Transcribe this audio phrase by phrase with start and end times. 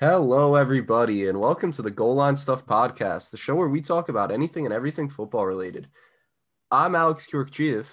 [0.00, 4.08] Hello, everybody, and welcome to the Goal Line Stuff Podcast, the show where we talk
[4.08, 5.88] about anything and everything football related.
[6.70, 7.86] I'm Alex Kurkchiev.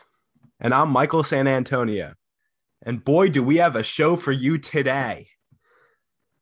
[0.60, 2.14] And I'm Michael San Antonio.
[2.84, 5.30] And boy, do we have a show for you today.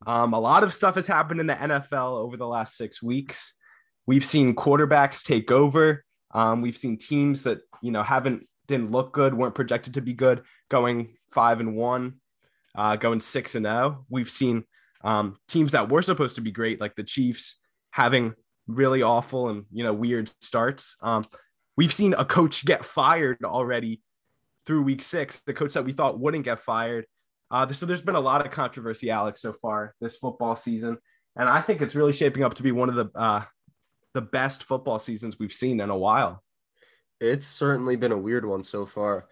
[0.05, 3.53] Um, a lot of stuff has happened in the NFL over the last six weeks.
[4.05, 6.03] We've seen quarterbacks take over.
[6.31, 10.11] Um, we've seen teams that you know haven't didn't look good, weren't projected to be
[10.11, 12.15] good, going five and one,
[12.75, 14.05] uh, going six and zero.
[14.09, 14.65] We've seen
[15.03, 17.57] um, teams that were supposed to be great, like the Chiefs,
[17.91, 18.33] having
[18.67, 20.95] really awful and you know weird starts.
[21.01, 21.25] Um,
[21.75, 24.01] we've seen a coach get fired already
[24.65, 27.05] through week six, the coach that we thought wouldn't get fired.
[27.51, 30.97] Uh, so there's been a lot of controversy, Alex, so far this football season,
[31.35, 33.43] and I think it's really shaping up to be one of the uh,
[34.13, 36.41] the best football seasons we've seen in a while.
[37.19, 39.27] It's certainly been a weird one so far.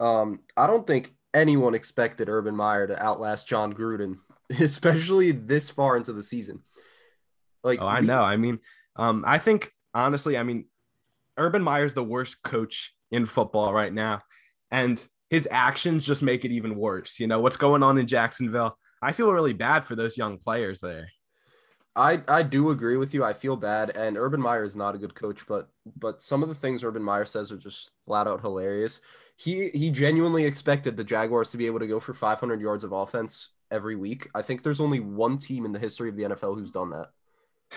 [0.00, 4.16] Um, I don't think anyone expected Urban Meyer to outlast Jon Gruden
[4.60, 6.60] especially this far into the season.
[7.62, 8.22] Like, oh, I know.
[8.22, 8.60] I mean,
[8.94, 10.66] um, I think honestly, I mean,
[11.36, 14.22] Urban Meyer's the worst coach in football right now,
[14.70, 17.18] and his actions just make it even worse.
[17.18, 18.78] You know what's going on in Jacksonville.
[19.02, 21.08] I feel really bad for those young players there.
[21.94, 23.24] I, I do agree with you.
[23.24, 26.48] I feel bad, and Urban Meyer is not a good coach, but but some of
[26.48, 29.00] the things Urban Meyer says are just flat out hilarious.
[29.36, 32.92] He he genuinely expected the Jaguars to be able to go for 500 yards of
[32.92, 34.28] offense every week.
[34.34, 37.08] I think there's only one team in the history of the NFL who's done that.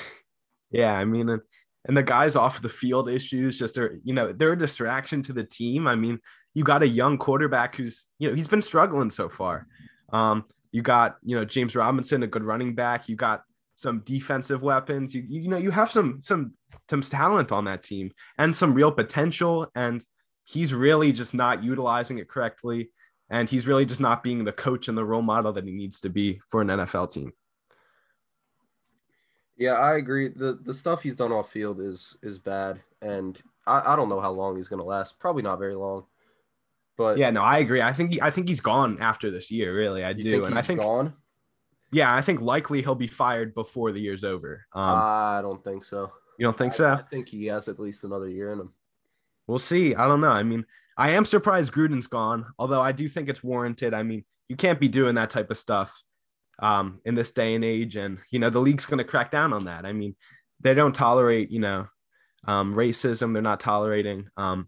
[0.71, 4.53] Yeah, I mean, and the guys off the field issues just are, you know, they're
[4.53, 5.87] a distraction to the team.
[5.87, 6.19] I mean,
[6.53, 9.65] you got a young quarterback who's, you know, he's been struggling so far.
[10.11, 13.09] Um, you got, you know, James Robinson, a good running back.
[13.09, 13.43] You got
[13.75, 15.15] some defensive weapons.
[15.15, 16.53] You, you know, you have some some
[16.89, 19.71] some talent on that team and some real potential.
[19.73, 20.05] And
[20.43, 22.89] he's really just not utilizing it correctly
[23.29, 26.01] and he's really just not being the coach and the role model that he needs
[26.01, 27.31] to be for an NFL team.
[29.57, 30.29] Yeah, I agree.
[30.29, 34.21] the The stuff he's done off field is is bad, and I, I don't know
[34.21, 35.19] how long he's going to last.
[35.19, 36.05] Probably not very long.
[36.97, 37.81] But yeah, no, I agree.
[37.81, 39.75] I think he, I think he's gone after this year.
[39.75, 41.13] Really, I do, and I think gone.
[41.91, 44.65] Yeah, I think likely he'll be fired before the year's over.
[44.73, 46.11] Um, I don't think so.
[46.37, 46.93] You don't think I, so?
[46.93, 48.73] I think he has at least another year in him.
[49.47, 49.95] We'll see.
[49.95, 50.29] I don't know.
[50.29, 50.65] I mean,
[50.99, 53.93] I am surprised Gruden's gone, although I do think it's warranted.
[53.93, 55.98] I mean, you can't be doing that type of stuff
[56.61, 59.54] um, in this day and age, and you know the league's going to crack down
[59.54, 59.86] on that.
[59.86, 60.17] I mean,
[60.59, 61.88] they don't tolerate you know
[62.45, 63.32] um, racism.
[63.32, 64.67] They're not tolerating um,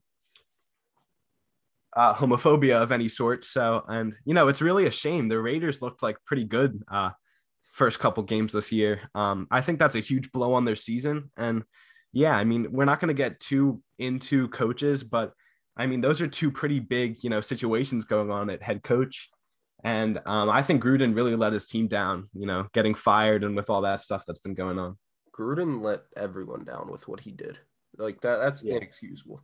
[1.97, 3.43] uh, homophobia of any sort.
[3.43, 5.27] So, and you know, it's really a shame.
[5.27, 7.09] The Raiders looked like pretty good uh,
[7.73, 9.01] first couple games this year.
[9.15, 11.29] Um, I think that's a huge blow on their season.
[11.35, 11.63] And
[12.13, 15.33] yeah, I mean, we're not going to get too into coaches, but
[15.77, 19.29] I mean, those are two pretty big, you know, situations going on at head coach.
[19.83, 23.55] And um, I think Gruden really let his team down, you know, getting fired and
[23.55, 24.97] with all that stuff that's been going on.
[25.33, 27.57] Gruden let everyone down with what he did.
[27.97, 28.75] Like that, that's yeah.
[28.75, 29.41] inexcusable.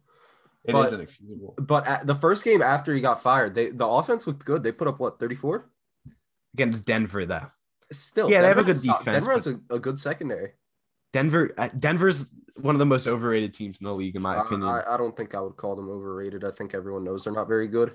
[0.65, 1.55] It but, is inexcusable.
[1.57, 4.63] But the first game after he got fired, they the offense looked good.
[4.63, 5.69] They put up what 34
[6.53, 7.47] against Denver, though.
[7.91, 9.25] Still, yeah, Denver they have a good defense.
[9.25, 10.51] Denver has a, a good secondary.
[11.13, 12.25] Denver, uh, Denver's
[12.61, 14.69] one of the most overrated teams in the league, in my opinion.
[14.69, 16.43] I, I, don't think I would call them overrated.
[16.43, 17.93] I think everyone knows they're not very good.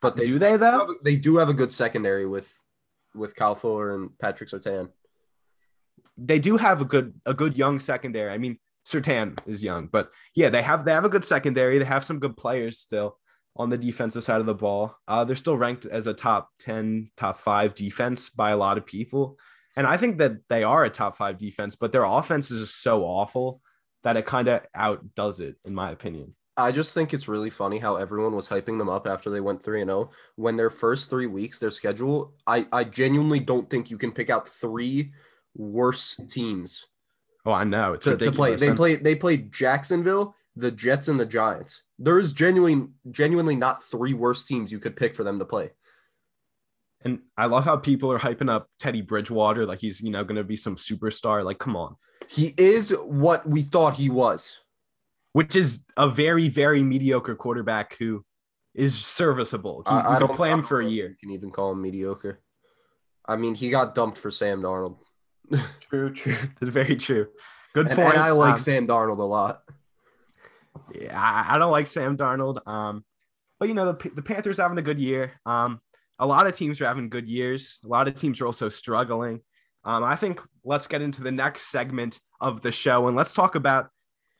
[0.00, 0.94] But they, do they though?
[1.02, 2.60] They do have a good secondary with
[3.14, 4.90] with Kyle Fuller and Patrick Surtain.
[6.18, 8.32] They do have a good a good young secondary.
[8.32, 11.78] I mean, Surtain is young, but yeah, they have they have a good secondary.
[11.78, 13.18] They have some good players still
[13.58, 14.94] on the defensive side of the ball.
[15.08, 18.86] Uh, they're still ranked as a top 10, top five defense by a lot of
[18.86, 19.38] people.
[19.76, 22.82] And I think that they are a top five defense, but their offense is just
[22.82, 23.60] so awful
[24.04, 26.34] that it kind of outdoes it, in my opinion.
[26.56, 29.62] I just think it's really funny how everyone was hyping them up after they went
[29.62, 33.90] 3 and 0 when their first 3 weeks their schedule I I genuinely don't think
[33.90, 35.12] you can pick out 3
[35.54, 36.86] worse teams.
[37.44, 37.92] Oh, I know.
[37.92, 38.56] It's to, to play.
[38.56, 41.82] They play they played Jacksonville, the Jets and the Giants.
[41.98, 45.70] There's genuinely genuinely not three worse teams you could pick for them to play.
[47.02, 50.36] And I love how people are hyping up Teddy Bridgewater like he's, you know, going
[50.36, 51.44] to be some superstar.
[51.44, 51.96] Like, come on.
[52.28, 54.58] He is what we thought he was,
[55.32, 58.24] which is a very, very mediocre quarterback who
[58.74, 59.82] is serviceable.
[59.86, 61.10] He, I, I don't play him for a year.
[61.10, 62.40] You can even call him mediocre.
[63.26, 64.96] I mean, he got dumped for Sam Darnold.
[65.90, 66.36] true, true.
[66.60, 67.28] That's very true.
[67.74, 68.14] Good and, point.
[68.14, 69.62] And I like um, Sam Darnold a lot.
[70.94, 72.66] Yeah, I, I, don't like Sam Darnold.
[72.66, 73.04] Um,
[73.58, 75.32] but you know the the Panthers having a good year.
[75.46, 75.80] Um,
[76.18, 77.78] a lot of teams are having good years.
[77.84, 79.40] A lot of teams are also struggling.
[79.84, 83.54] Um, I think let's get into the next segment of the show and let's talk
[83.54, 83.88] about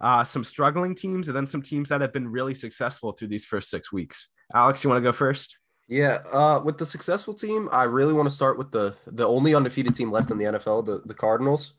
[0.01, 3.45] uh, some struggling teams and then some teams that have been really successful through these
[3.45, 4.29] first six weeks.
[4.55, 5.57] Alex, you want to go first?
[5.89, 9.55] Yeah, uh, with the successful team, I really want to start with the the only
[9.55, 11.75] undefeated team left in the NFL, the the Cardinals.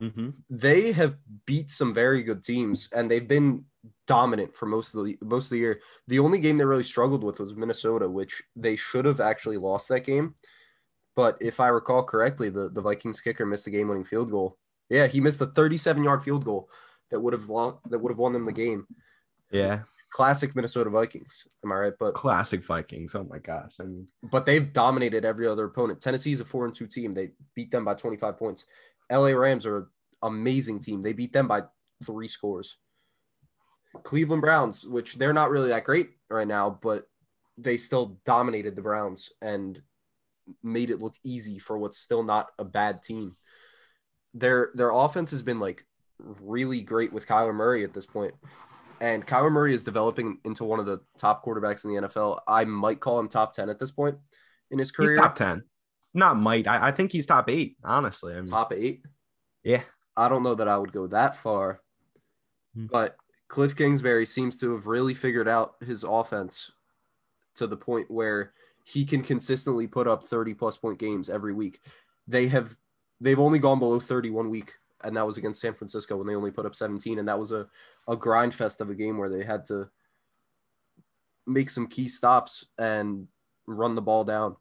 [0.00, 0.30] Mm-hmm.
[0.48, 3.66] They have beat some very good teams, and they've been
[4.06, 5.80] dominant for most of the most of the year.
[6.08, 9.88] The only game they really struggled with was Minnesota, which they should have actually lost
[9.88, 10.34] that game.
[11.16, 14.56] But if I recall correctly, the, the Vikings kicker missed the game winning field goal.
[14.88, 16.70] Yeah, he missed the 37 yard field goal
[17.10, 18.86] that would have that would have won them the game.
[19.50, 19.80] Yeah,
[20.10, 21.46] Classic Minnesota Vikings.
[21.64, 21.92] Am I right?
[21.98, 23.14] But classic Vikings.
[23.14, 23.74] Oh my gosh.
[23.80, 26.00] I mean, but they've dominated every other opponent.
[26.00, 27.14] Tennessee's a four and two team.
[27.14, 28.66] They beat them by 25 points.
[29.10, 29.86] LA Rams are an
[30.22, 31.00] amazing team.
[31.00, 31.62] They beat them by
[32.04, 32.76] three scores.
[34.04, 37.06] Cleveland Browns, which they're not really that great right now, but
[37.58, 39.80] they still dominated the Browns and
[40.62, 43.36] made it look easy for what's still not a bad team.
[44.34, 45.84] Their their offense has been like
[46.18, 48.34] really great with Kyler Murray at this point.
[49.00, 52.40] And Kyler Murray is developing into one of the top quarterbacks in the NFL.
[52.46, 54.16] I might call him top 10 at this point
[54.70, 55.12] in his career.
[55.12, 55.62] he's top 10.
[56.12, 56.68] Not might.
[56.68, 58.34] I, I think he's top eight, honestly.
[58.34, 59.02] I mean, top eight.
[59.64, 59.82] yeah.
[60.16, 61.80] I don't know that I would go that far,
[62.74, 62.86] Hmm.
[62.90, 63.16] but
[63.50, 66.70] Cliff Kingsbury seems to have really figured out his offense
[67.56, 68.52] to the point where
[68.84, 71.80] he can consistently put up 30 plus point games every week.
[72.28, 72.76] They have
[73.20, 76.36] they've only gone below 30 one week and that was against San Francisco when they
[76.36, 77.66] only put up 17 and that was a
[78.06, 79.90] a grind fest of a game where they had to
[81.44, 83.26] make some key stops and
[83.66, 84.54] run the ball down.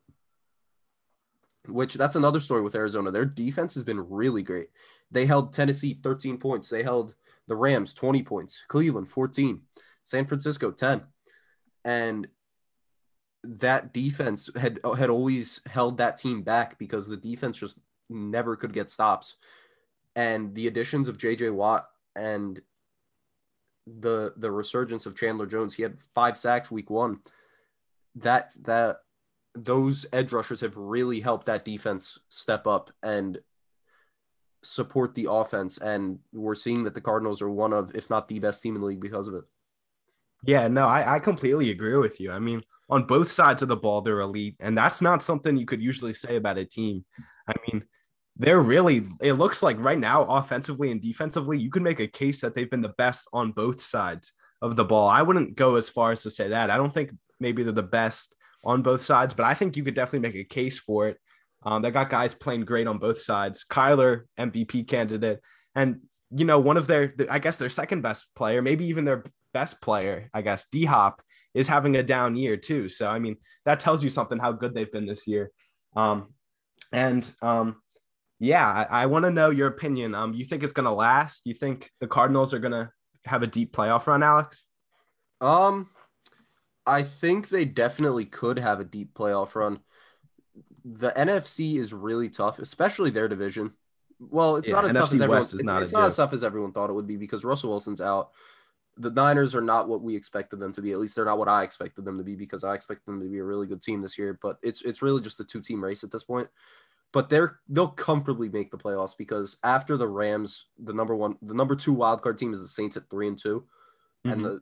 [1.67, 3.11] Which that's another story with Arizona.
[3.11, 4.69] Their defense has been really great.
[5.11, 6.69] They held Tennessee 13 points.
[6.69, 7.13] They held
[7.49, 9.59] the Rams 20 points, Cleveland 14,
[10.05, 11.01] San Francisco 10.
[11.83, 12.27] And
[13.43, 17.79] that defense had had always held that team back because the defense just
[18.09, 19.35] never could get stops.
[20.15, 22.61] And the additions of JJ Watt and
[23.87, 27.19] the the resurgence of Chandler Jones, he had 5 sacks week 1.
[28.15, 28.97] That that
[29.55, 33.39] those edge rushers have really helped that defense step up and
[34.63, 35.77] support the offense.
[35.77, 38.81] And we're seeing that the Cardinals are one of, if not the best team in
[38.81, 39.43] the league because of it.
[40.43, 42.31] Yeah, no, I, I completely agree with you.
[42.31, 44.55] I mean, on both sides of the ball, they're elite.
[44.59, 47.05] And that's not something you could usually say about a team.
[47.47, 47.83] I mean,
[48.37, 52.39] they're really, it looks like right now, offensively and defensively, you can make a case
[52.41, 54.31] that they've been the best on both sides
[54.61, 55.09] of the ball.
[55.09, 56.69] I wouldn't go as far as to say that.
[56.69, 58.33] I don't think maybe they're the best
[58.63, 61.17] on both sides, but I think you could definitely make a case for it.
[61.63, 63.65] Um, they got guys playing great on both sides.
[63.69, 65.41] Kyler, MVP candidate,
[65.75, 66.01] and
[66.31, 69.81] you know one of their, I guess their second best player, maybe even their best
[69.81, 71.21] player, I guess D Hop
[71.53, 72.89] is having a down year too.
[72.89, 75.51] So I mean that tells you something how good they've been this year.
[75.95, 76.33] Um,
[76.91, 77.81] and um,
[78.39, 80.15] yeah, I, I want to know your opinion.
[80.15, 81.41] Um, you think it's gonna last?
[81.45, 82.91] You think the Cardinals are gonna
[83.25, 84.65] have a deep playoff run, Alex?
[85.41, 85.89] Um,
[86.85, 89.79] I think they definitely could have a deep playoff run.
[90.85, 93.73] The NFC is really tough, especially their division.
[94.19, 95.39] Well, it's Yeah, not as tough as everyone.
[95.39, 98.01] It's, not it's not as tough as everyone thought it would be because Russell Wilson's
[98.01, 98.31] out.
[98.97, 100.91] The Niners are not what we expected them to be.
[100.91, 103.29] At least they're not what I expected them to be because I expect them to
[103.29, 104.37] be a really good team this year.
[104.41, 106.49] But it's it's really just a two team race at this point.
[107.13, 111.53] But they're they'll comfortably make the playoffs because after the Rams, the number one, the
[111.53, 113.65] number two wild card team is the Saints at three and 2
[114.25, 114.31] Mhm.
[114.33, 114.61] and the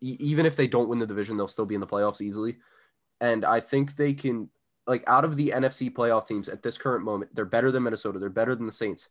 [0.00, 2.58] even if they don't win the division, they'll still be in the playoffs easily.
[3.20, 4.50] And I think they can
[4.86, 8.18] like out of the NFC playoff teams at this current moment, they're better than Minnesota.
[8.18, 9.08] They're better than the Saints.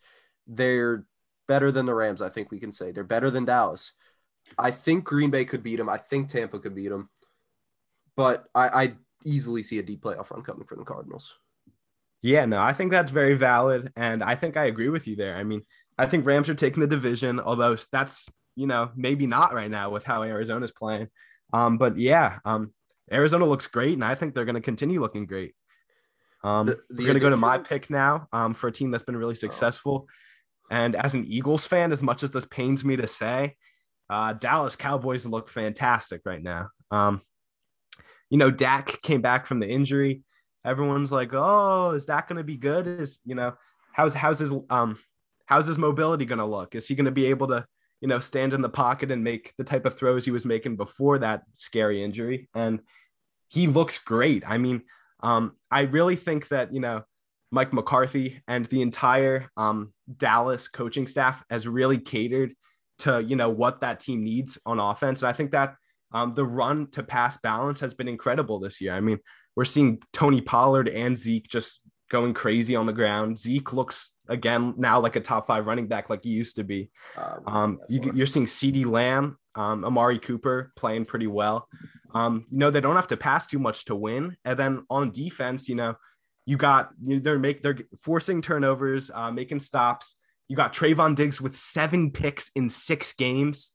[0.48, 1.06] They're
[1.48, 2.22] better than the Rams.
[2.22, 3.94] I think we can say they're better than Dallas.
[4.58, 5.90] I think Green Bay could beat them.
[5.90, 7.10] I think Tampa could beat them.
[8.16, 8.94] But I, I
[9.26, 11.34] easily see a deep playoff run coming from the Cardinals.
[12.22, 13.92] Yeah, no, I think that's very valid.
[13.96, 15.36] And I think I agree with you there.
[15.36, 15.64] I mean,
[15.98, 19.90] I think Rams are taking the division, although that's, you know, maybe not right now
[19.90, 21.10] with how Arizona's playing.
[21.52, 22.74] Um, but yeah, um,
[23.12, 25.54] Arizona looks great, and I think they're going to continue looking great.
[26.44, 28.92] Um, The- the we're going to go to my pick now um, for a team
[28.92, 30.08] that's been really successful.
[30.72, 33.56] And as an Eagles fan, as much as this pains me to say,
[34.10, 36.70] uh, Dallas Cowboys look fantastic right now.
[36.92, 37.22] Um,
[38.30, 40.24] you know, Dak came back from the injury
[40.66, 42.88] everyone's like, "Oh, is that going to be good?
[42.88, 43.54] Is you know,
[43.92, 44.98] how's how's his um
[45.46, 46.76] how's his mobility going to look?
[46.76, 47.66] Is he going to be able to
[48.02, 50.76] you know stand in the pocket and make the type of throws he was making
[50.76, 52.82] before that scary injury?" And
[53.50, 54.44] he looks great.
[54.48, 54.84] I mean,
[55.24, 57.04] um, I really think that you know
[57.52, 62.54] Mike McCarthy and the entire um, Dallas coaching staff has really catered
[63.00, 65.22] to you know what that team needs on offense.
[65.22, 65.76] And I think that
[66.14, 68.94] um, the run to pass balance has been incredible this year.
[68.94, 69.18] I mean,
[69.56, 71.80] we're seeing Tony Pollard and Zeke just
[72.12, 73.40] going crazy on the ground.
[73.40, 76.92] Zeke looks again now like a top five running back like he used to be.
[77.18, 81.68] Uh, Um, you, you're seeing CeeDee Lamb, um, Amari Cooper playing pretty well.
[82.14, 84.38] Um, you know, they don't have to pass too much to win.
[84.46, 85.96] And then on defense, you know,
[86.46, 90.18] you got you they're make they're forcing turnovers, uh, making stops.
[90.48, 93.72] You got Trevon Diggs with seven picks in six games,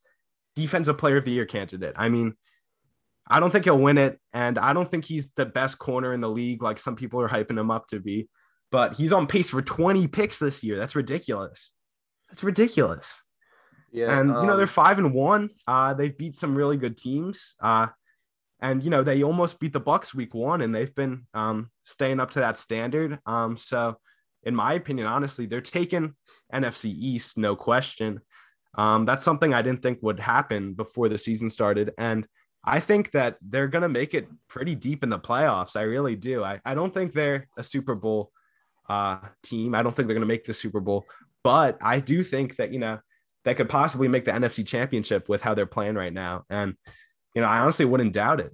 [0.54, 1.94] defensive player of the year candidate.
[1.96, 2.34] I mean,
[3.26, 6.20] I don't think he'll win it, and I don't think he's the best corner in
[6.20, 8.28] the league, like some people are hyping him up to be.
[8.70, 10.76] But he's on pace for 20 picks this year.
[10.76, 11.72] That's ridiculous.
[12.28, 13.22] That's ridiculous.
[13.90, 15.48] Yeah, and um, you know they're um, five and one.
[15.66, 17.56] Uh, they've beat some really good teams.
[17.60, 17.86] Uh,
[18.60, 22.20] and you know they almost beat the Bucs week one, and they've been um, staying
[22.20, 23.18] up to that standard.
[23.26, 23.96] Um, so,
[24.42, 26.14] in my opinion, honestly, they're taking
[26.52, 28.20] NFC East, no question.
[28.76, 32.26] Um, that's something I didn't think would happen before the season started, and
[32.64, 35.76] I think that they're gonna make it pretty deep in the playoffs.
[35.76, 36.42] I really do.
[36.42, 38.32] I, I don't think they're a Super Bowl
[38.88, 39.74] uh, team.
[39.74, 41.06] I don't think they're gonna make the Super Bowl,
[41.44, 42.98] but I do think that you know
[43.44, 46.74] they could possibly make the NFC Championship with how they're playing right now, and
[47.38, 48.52] you know, I honestly wouldn't doubt it.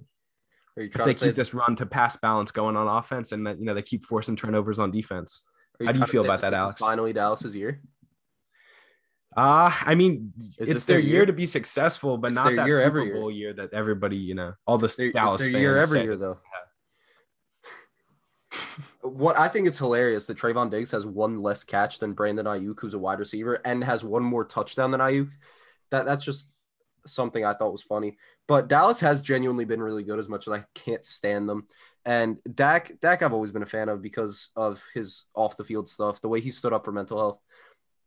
[0.77, 3.65] if they keep that- this run to pass balance going on offense and that you
[3.65, 5.41] know they keep forcing turnovers on defense.
[5.83, 6.79] How do you feel about that, Alex?
[6.79, 7.81] Finally, Dallas's year.
[9.35, 11.13] Uh, I mean, Is it's their, their year?
[11.15, 11.25] year?
[11.25, 13.47] to be successful, but it's not that year Super every Bowl year.
[13.47, 13.53] year.
[13.53, 16.37] that everybody, you know, all the their, Dallas it's their year every year though.
[19.01, 22.79] what I think it's hilarious that Trevon Diggs has one less catch than Brandon Aiyuk,
[22.79, 25.31] who's a wide receiver, and has one more touchdown than Aiyuk.
[25.89, 26.51] That that's just
[27.07, 28.17] something I thought was funny.
[28.47, 31.67] But Dallas has genuinely been really good as much as I can't stand them.
[32.05, 35.89] And Dak, Dak, I've always been a fan of because of his off the field
[35.89, 37.39] stuff, the way he stood up for mental health.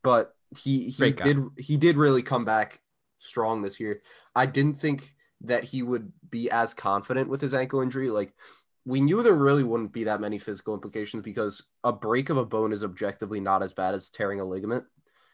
[0.03, 2.81] But he he did he did really come back
[3.19, 4.03] strong this year.
[4.35, 8.11] I didn't think that he would be as confident with his ankle injury.
[8.11, 8.33] Like
[8.85, 12.45] we knew there really wouldn't be that many physical implications because a break of a
[12.45, 14.85] bone is objectively not as bad as tearing a ligament.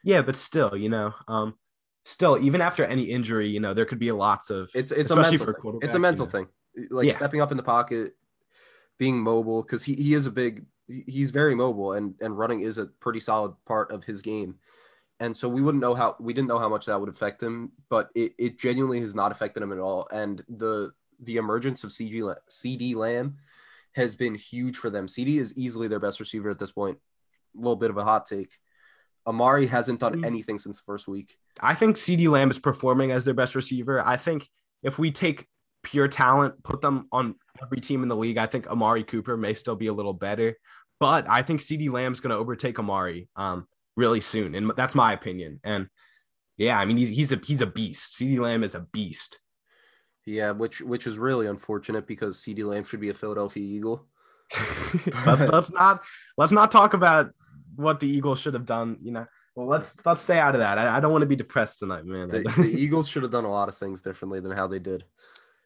[0.03, 1.55] Yeah, but still, you know, um,
[2.05, 5.17] still, even after any injury, you know, there could be lots of it's it's a
[5.17, 5.79] mental thing.
[5.83, 6.31] It's a mental you know.
[6.31, 6.49] thing.
[6.91, 7.13] Like yeah.
[7.13, 8.17] stepping up in the pocket,
[8.99, 12.79] being mobile, because he, he is a big he's very mobile and and running is
[12.79, 14.57] a pretty solid part of his game.
[15.21, 17.73] And so we wouldn't know how we didn't know how much that would affect him,
[17.89, 20.09] but it, it genuinely has not affected him at all.
[20.13, 22.21] And the the emergence of CG
[22.51, 23.39] CeeDee Lamb
[23.93, 25.07] has been huge for them.
[25.07, 26.99] CeeDee is easily their best receiver at this point.
[27.55, 28.59] A little bit of a hot take.
[29.27, 30.27] Amari hasn't done mm.
[30.27, 31.39] anything since the first week.
[31.61, 34.05] I think CeeDee Lamb is performing as their best receiver.
[34.05, 34.49] I think
[34.83, 35.47] if we take
[35.83, 39.55] pure talent, put them on every team in the league, I think Amari Cooper may
[39.55, 40.57] still be a little better.
[41.01, 45.13] But I think CeeDee Lamb's going to overtake Amari um, really soon, and that's my
[45.13, 45.61] opinion.
[45.65, 45.89] And
[46.57, 48.13] yeah, I mean he's he's a he's a beast.
[48.13, 49.41] CeeDee Lamb is a beast.
[50.27, 54.07] Yeah, which which is really unfortunate because CeeDee Lamb should be a Philadelphia Eagle.
[55.27, 56.03] let's, let's not
[56.39, 57.31] let's not talk about
[57.75, 58.99] what the Eagles should have done.
[59.03, 60.79] You know, well, let's let's stay out of that.
[60.79, 62.29] I, I don't want to be depressed tonight, man.
[62.29, 65.05] The, the Eagles should have done a lot of things differently than how they did.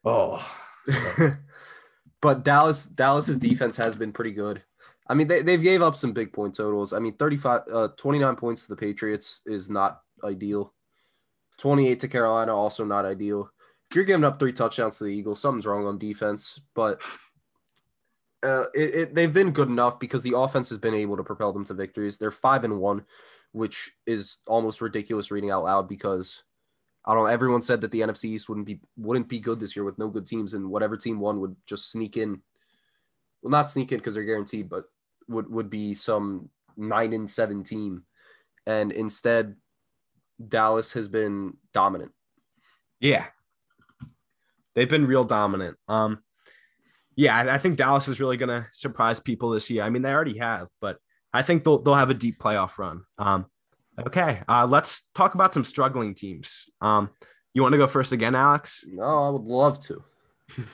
[0.05, 0.45] Oh,
[2.21, 4.63] but Dallas Dallas's defense has been pretty good.
[5.09, 6.93] I mean, they they've gave up some big point totals.
[6.93, 10.75] I mean, 35 uh 29 points to the Patriots is not ideal.
[11.59, 13.51] 28 to Carolina also not ideal.
[13.91, 17.01] If you're giving up three touchdowns to the Eagles, something's wrong on defense, but
[18.43, 21.53] uh, it, it, they've been good enough because the offense has been able to propel
[21.53, 22.19] them to victories.
[22.19, 23.05] They're five and one,
[23.53, 26.43] which is almost ridiculous reading out loud because
[27.05, 27.31] I don't know.
[27.31, 30.09] Everyone said that the NFC East wouldn't be wouldn't be good this year with no
[30.09, 32.43] good teams, and whatever team won would just sneak in.
[33.43, 34.85] Well, not sneak in because they're guaranteed, but
[35.29, 38.05] would would be some nine and seven team,
[38.67, 39.57] and instead,
[40.47, 42.13] Dallas has been dominant.
[43.01, 43.27] Yeah,
[44.75, 45.79] they've been real dominant.
[45.89, 46.23] Um,
[47.17, 49.83] yeah, I think Dallas is really going to surprise people this year.
[49.83, 50.99] I mean, they already have, but
[51.33, 53.05] I think they'll they'll have a deep playoff run.
[53.19, 53.47] Um,
[54.07, 56.71] okay, uh, let's talk about some struggling teams.
[56.81, 57.11] Um,
[57.55, 58.85] you want to go first again, Alex?
[58.89, 60.03] No, I would love to.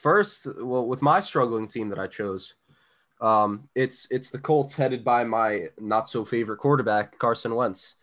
[0.00, 2.54] first, well, with my struggling team that I chose,
[3.20, 7.94] um, it's it's the Colts headed by my not so favorite quarterback Carson Wentz.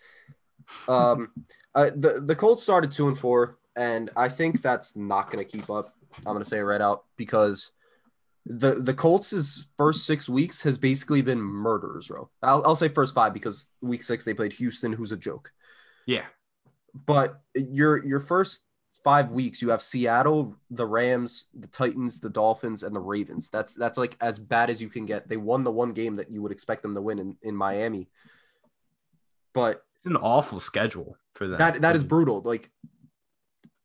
[0.88, 1.30] Um,
[1.76, 5.50] uh, the the Colts started two and four, and I think that's not going to
[5.50, 5.94] keep up.
[6.18, 7.72] I'm going to say it right out because
[8.46, 12.30] the the Colts' first six weeks has basically been murders, row.
[12.42, 15.52] I'll, I'll say first five because week six they played Houston, who's a joke.
[16.08, 16.26] Yeah,
[16.94, 18.66] but your your first
[19.04, 23.50] five weeks you have Seattle, the Rams, the Titans, the Dolphins, and the Ravens.
[23.50, 25.28] That's that's like as bad as you can get.
[25.28, 28.10] They won the one game that you would expect them to win in, in Miami,
[29.54, 31.60] but it's an awful schedule for them.
[31.60, 32.10] That that is mm.
[32.10, 32.42] brutal.
[32.42, 32.72] Like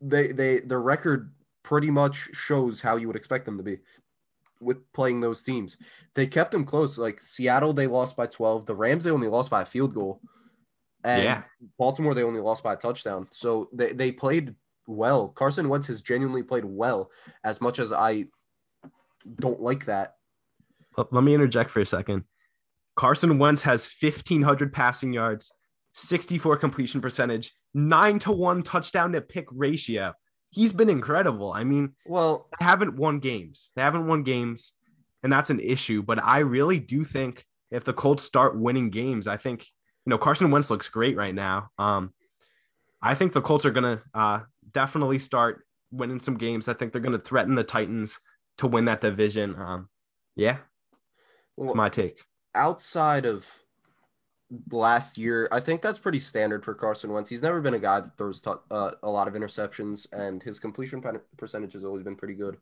[0.01, 1.33] they they the record
[1.63, 3.79] pretty much shows how you would expect them to be
[4.61, 5.77] with playing those teams.
[6.15, 6.99] They kept them close.
[6.99, 8.67] Like Seattle, they lost by 12.
[8.67, 10.21] The Rams, they only lost by a field goal.
[11.05, 11.43] And yeah.
[11.79, 13.29] Baltimore, they only lost by a touchdown.
[13.31, 14.55] So they, they played
[14.87, 15.29] well.
[15.29, 17.11] Carson Wentz has genuinely played well,
[17.45, 18.27] as much as I
[19.39, 20.15] don't like that.
[20.97, 22.25] Let me interject for a second.
[22.97, 25.53] Carson Wentz has 1,500 passing yards,
[25.93, 30.15] 64 completion percentage, nine to one touchdown to pick ratio.
[30.50, 31.53] He's been incredible.
[31.53, 33.73] I mean, well, they haven't won games.
[33.76, 34.73] They haven't won games,
[35.23, 36.03] and that's an issue.
[36.03, 39.67] But I really do think if the Colts start winning games, I think
[40.05, 41.71] you know Carson Wentz looks great right now.
[41.79, 42.12] Um,
[43.03, 44.41] I think the Colts are gonna uh,
[44.73, 46.69] definitely start winning some games.
[46.69, 48.19] I think they're gonna threaten the Titans
[48.59, 49.55] to win that division.
[49.57, 49.88] Um,
[50.37, 50.59] yeah,
[51.57, 52.23] well, that's my take.
[52.55, 53.47] Outside of
[54.71, 57.31] last year, I think that's pretty standard for Carson Wentz.
[57.31, 60.59] He's never been a guy that throws t- uh, a lot of interceptions, and his
[60.59, 61.03] completion
[61.37, 62.57] percentage has always been pretty good.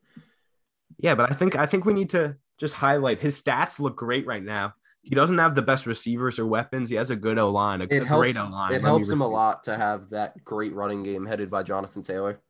[0.99, 4.27] Yeah, but I think I think we need to just highlight his stats look great
[4.27, 4.75] right now.
[5.03, 6.89] He doesn't have the best receivers or weapons.
[6.89, 8.73] He has a good O line, a, it great O line.
[8.73, 12.41] It helps him a lot to have that great running game headed by Jonathan Taylor.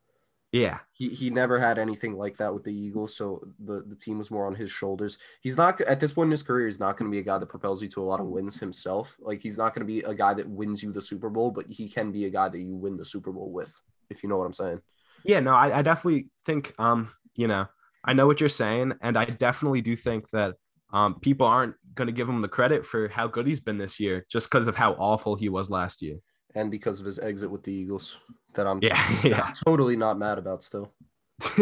[0.54, 0.78] Yeah.
[0.92, 4.30] He he never had anything like that with the Eagles, so the, the team was
[4.30, 5.18] more on his shoulders.
[5.40, 7.38] He's not at this point in his career, he's not going to be a guy
[7.38, 9.16] that propels you to a lot of wins himself.
[9.18, 11.66] Like he's not going to be a guy that wins you the Super Bowl, but
[11.66, 13.76] he can be a guy that you win the Super Bowl with,
[14.11, 14.80] if you know what I'm saying.
[15.25, 17.66] Yeah, no, I, I definitely think um, you know,
[18.04, 20.54] I know what you're saying, and I definitely do think that
[20.92, 24.25] um people aren't gonna give him the credit for how good he's been this year
[24.30, 26.18] just because of how awful he was last year.
[26.54, 28.20] And because of his exit with the Eagles
[28.54, 29.42] that I'm yeah, t- yeah.
[29.42, 30.92] I'm totally not mad about still.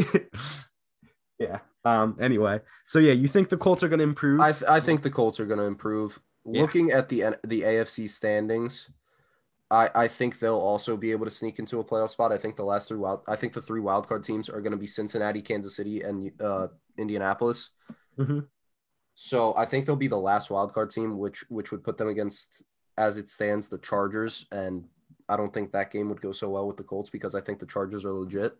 [1.38, 1.58] yeah.
[1.84, 2.16] Um.
[2.20, 4.40] Anyway, so yeah, you think the Colts are going to improve?
[4.40, 6.20] I th- I think the Colts are going to improve.
[6.44, 6.61] Yeah.
[6.62, 8.88] Looking at the the AFC standings,
[9.70, 12.32] I I think they'll also be able to sneak into a playoff spot.
[12.32, 14.72] I think the last three wild I think the three wild card teams are going
[14.72, 16.68] to be Cincinnati, Kansas City, and uh,
[16.99, 17.70] Indianapolis.
[18.18, 18.40] Mm-hmm.
[19.14, 22.09] So I think they'll be the last wild card team, which which would put them
[22.09, 22.62] against,
[22.96, 24.85] as it stands, the Chargers, and
[25.33, 27.59] I don't think that game would go so well with the Colts because I think
[27.59, 28.57] the Chargers are legit.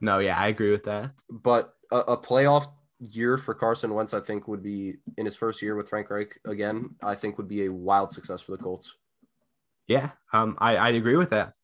[0.00, 1.10] No, yeah, I agree with that.
[1.28, 2.68] But a, a playoff
[3.00, 6.38] year for Carson Wentz, I think, would be in his first year with Frank Reich
[6.46, 6.90] again.
[7.02, 8.94] I think would be a wild success for the Colts.
[9.88, 11.54] Yeah, um, I I agree with that.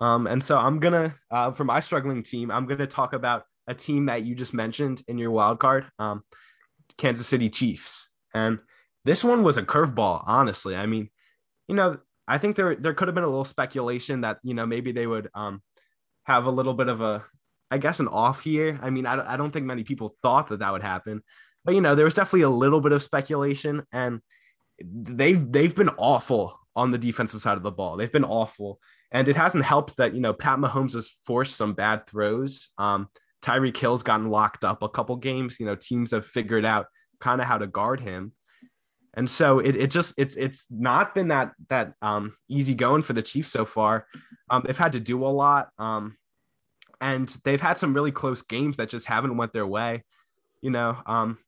[0.00, 3.74] Um, and so I'm gonna uh, for my struggling team, I'm gonna talk about a
[3.74, 6.22] team that you just mentioned in your wild card, um,
[6.98, 8.58] Kansas City Chiefs, and
[9.04, 10.24] this one was a curveball.
[10.26, 11.08] Honestly, I mean,
[11.68, 14.66] you know, I think there there could have been a little speculation that you know
[14.66, 15.62] maybe they would um,
[16.24, 17.24] have a little bit of a
[17.70, 18.78] I guess an off year.
[18.82, 21.22] I mean, I, I don't think many people thought that that would happen,
[21.64, 24.20] but you know, there was definitely a little bit of speculation, and
[24.82, 27.96] they've they've been awful on the defensive side of the ball.
[27.96, 31.74] They've been awful, and it hasn't helped that you know Pat Mahomes has forced some
[31.74, 32.68] bad throws.
[32.78, 33.08] Um,
[33.42, 35.58] Tyreek Hill's gotten locked up a couple games.
[35.58, 36.86] You know, teams have figured out
[37.20, 38.32] kind of how to guard him.
[39.16, 43.12] And so it, it just it's it's not been that that um, easy going for
[43.12, 44.06] the Chiefs so far.
[44.50, 46.16] Um, they've had to do a lot, um,
[47.00, 50.04] and they've had some really close games that just haven't went their way.
[50.62, 51.38] You know, um,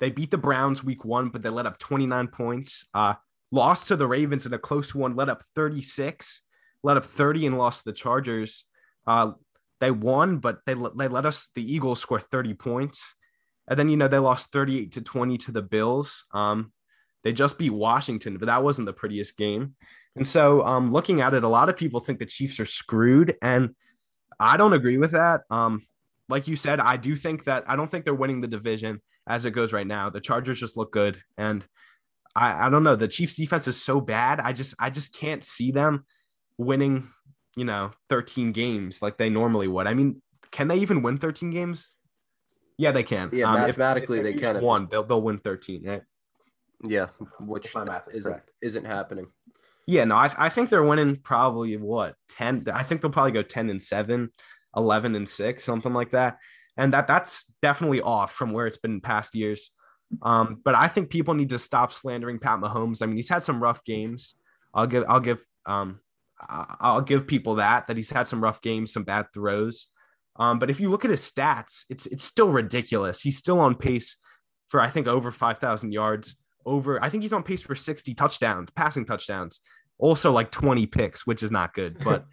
[0.00, 2.86] they beat the Browns week one, but they let up 29 points.
[2.94, 3.14] Uh,
[3.50, 6.42] lost to the Ravens in a close one, let up 36,
[6.82, 8.64] let up 30, and lost to the Chargers.
[9.06, 9.32] Uh,
[9.80, 13.14] they won, but they they let us the Eagles score 30 points,
[13.68, 16.24] and then you know they lost 38 to 20 to the Bills.
[16.32, 16.72] Um,
[17.24, 19.74] they just beat Washington, but that wasn't the prettiest game.
[20.14, 23.36] And so, um, looking at it, a lot of people think the Chiefs are screwed,
[23.42, 23.74] and
[24.38, 25.42] I don't agree with that.
[25.50, 25.82] Um,
[26.28, 29.44] like you said, I do think that I don't think they're winning the division as
[29.44, 30.10] it goes right now.
[30.10, 31.64] The Chargers just look good, and
[32.36, 32.94] I, I don't know.
[32.94, 34.38] The Chiefs' defense is so bad.
[34.38, 36.04] I just I just can't see them
[36.58, 37.08] winning,
[37.56, 39.86] you know, 13 games like they normally would.
[39.86, 41.94] I mean, can they even win 13 games?
[42.76, 43.30] Yeah, they can.
[43.32, 44.62] Yeah, um, mathematically if, if they, they can.
[44.64, 46.02] One, they'll they'll win 13, right?
[46.82, 47.06] Yeah,
[47.40, 47.74] which is
[48.12, 49.26] isn't, isn't happening.
[49.86, 52.66] Yeah, no, I, I think they're winning probably what 10.
[52.72, 54.30] I think they'll probably go 10 and 7,
[54.76, 56.38] 11 and 6, something like that.
[56.76, 59.70] And that that's definitely off from where it's been in past years.
[60.22, 63.02] Um, but I think people need to stop slandering Pat Mahomes.
[63.02, 64.34] I mean, he's had some rough games.
[64.72, 66.00] I'll give I'll give um
[66.48, 69.88] I'll give people that that he's had some rough games, some bad throws.
[70.36, 73.20] Um, but if you look at his stats, it's it's still ridiculous.
[73.20, 74.16] He's still on pace
[74.68, 78.70] for I think over 5,000 yards, over, I think he's on pace for 60 touchdowns,
[78.74, 79.60] passing touchdowns,
[79.98, 82.26] also like 20 picks, which is not good, but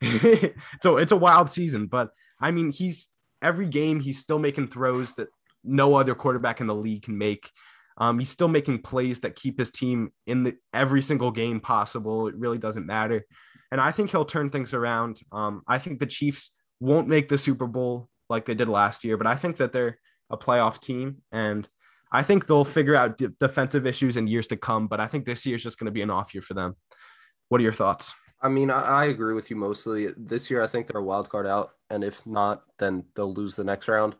[0.82, 1.86] so it's a wild season.
[1.86, 2.10] But
[2.40, 3.08] I mean, he's
[3.42, 5.28] every game, he's still making throws that
[5.62, 7.50] no other quarterback in the league can make.
[7.96, 12.26] Um, he's still making plays that keep his team in the every single game possible.
[12.26, 13.24] It really doesn't matter.
[13.70, 15.20] And I think he'll turn things around.
[15.32, 19.16] Um, I think the Chiefs won't make the Super Bowl like they did last year,
[19.16, 19.98] but I think that they're
[20.30, 21.22] a playoff team.
[21.30, 21.68] And
[22.14, 25.44] I think they'll figure out defensive issues in years to come, but I think this
[25.44, 26.76] year is just going to be an off year for them.
[27.48, 28.14] What are your thoughts?
[28.40, 30.08] I mean, I, I agree with you mostly.
[30.16, 33.56] This year, I think they're a wild card out, and if not, then they'll lose
[33.56, 34.14] the next round.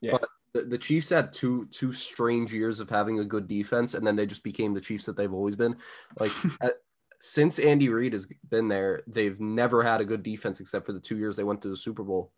[0.00, 0.12] Yeah.
[0.12, 4.06] But the, the Chiefs had two two strange years of having a good defense, and
[4.06, 5.76] then they just became the Chiefs that they've always been.
[6.20, 6.74] Like at,
[7.20, 11.00] since Andy Reid has been there, they've never had a good defense except for the
[11.00, 12.30] two years they went to the Super Bowl,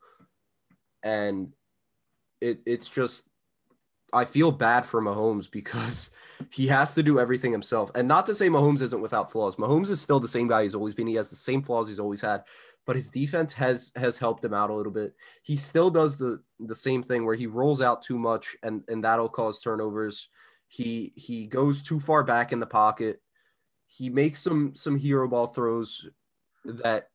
[1.02, 1.52] and
[2.40, 3.28] it it's just
[4.14, 6.10] I feel bad for Mahomes because
[6.50, 7.90] he has to do everything himself.
[7.94, 9.56] And not to say Mahomes isn't without flaws.
[9.56, 11.06] Mahomes is still the same guy he's always been.
[11.06, 12.44] He has the same flaws he's always had,
[12.86, 15.14] but his defense has has helped him out a little bit.
[15.42, 19.02] He still does the the same thing where he rolls out too much and and
[19.04, 20.28] that'll cause turnovers.
[20.68, 23.20] He he goes too far back in the pocket.
[23.86, 26.08] He makes some some hero ball throws
[26.64, 27.08] that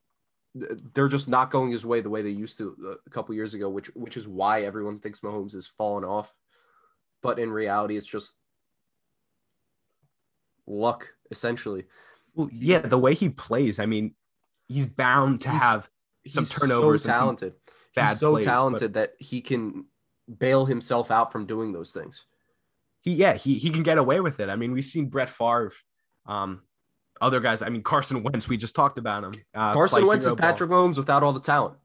[0.56, 3.70] they're just not going his way the way they used to a couple years ago,
[3.70, 6.34] which which is why everyone thinks Mahomes has fallen off
[7.22, 8.34] but in reality, it's just
[10.68, 11.86] luck, essentially.
[12.36, 14.14] Well, yeah, the way he plays, I mean,
[14.68, 15.90] he's bound to He's- have
[16.28, 17.54] some He's turnovers so talented.
[17.96, 19.86] bad He's so plays, but- talented that he can
[20.38, 22.26] bail himself out from doing those things.
[23.02, 24.50] he yeah he he can get away with it.
[24.50, 25.72] I mean, we've seen Brett Favre,
[26.26, 26.62] um,
[27.22, 27.62] other guys.
[27.62, 28.50] I mean, Carson Wentz.
[28.50, 29.32] We just talked about him.
[29.56, 30.38] Uh, Carson Wentz is ball.
[30.38, 31.78] Patrick Mahomes without all the talent.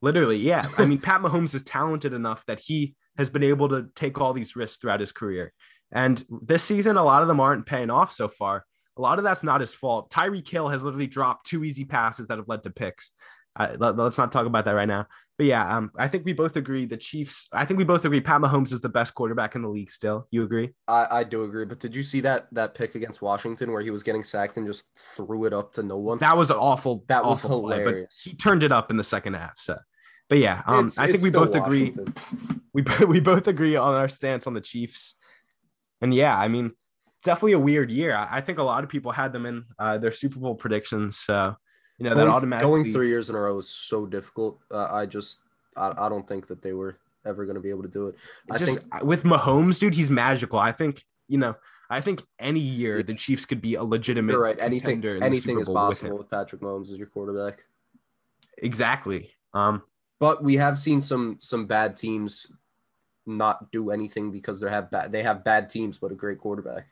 [0.00, 0.68] Literally, yeah.
[0.78, 4.32] I mean, Pat Mahomes is talented enough that he has been able to take all
[4.32, 5.52] these risks throughout his career.
[5.92, 8.64] And this season, a lot of them aren't paying off so far.
[8.96, 10.10] A lot of that's not his fault.
[10.10, 13.12] Tyreek Hill has literally dropped two easy passes that have led to picks.
[13.56, 15.06] Uh, let, us not talk about that right now.
[15.40, 17.48] But yeah, um, I think we both agree the Chiefs.
[17.50, 19.90] I think we both agree Pat Mahomes is the best quarterback in the league.
[19.90, 20.74] Still, you agree?
[20.86, 23.90] I, I do agree, but did you see that that pick against Washington where he
[23.90, 26.18] was getting sacked and just threw it up to no one?
[26.18, 27.04] That was an awful.
[27.08, 28.20] That was awful play, but hilarious.
[28.22, 29.58] he turned it up in the second half.
[29.58, 29.78] So,
[30.30, 31.92] but yeah, um, It's- I think we both agree.
[32.72, 35.16] We we both agree on our stance on the Chiefs.
[36.00, 36.70] And yeah, I mean,
[37.24, 38.14] definitely a weird year.
[38.14, 41.18] I, I think a lot of people had them in uh, their Super Bowl predictions.
[41.18, 41.56] So,
[41.98, 44.60] you know, that Going, automatically going three years in a row is so difficult.
[44.70, 45.40] Uh, I just
[45.76, 48.14] I, I don't think that they were ever going to be able to do it.
[48.48, 50.60] I just think with Mahomes, dude, he's magical.
[50.60, 51.56] I think, you know,
[51.90, 54.56] I think any year the Chiefs could be a legitimate you're right.
[54.60, 57.64] Anything contender in the anything is Bowl with possible with Patrick Mahomes as your quarterback.
[58.58, 59.32] Exactly.
[59.54, 59.82] Um,
[60.20, 62.46] But we have seen some some bad teams
[63.26, 66.86] not do anything because they have bad they have bad teams but a great quarterback.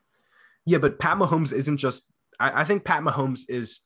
[0.66, 2.04] yeah, but Pat Mahomes isn't just
[2.40, 3.80] I, I think Pat Mahomes is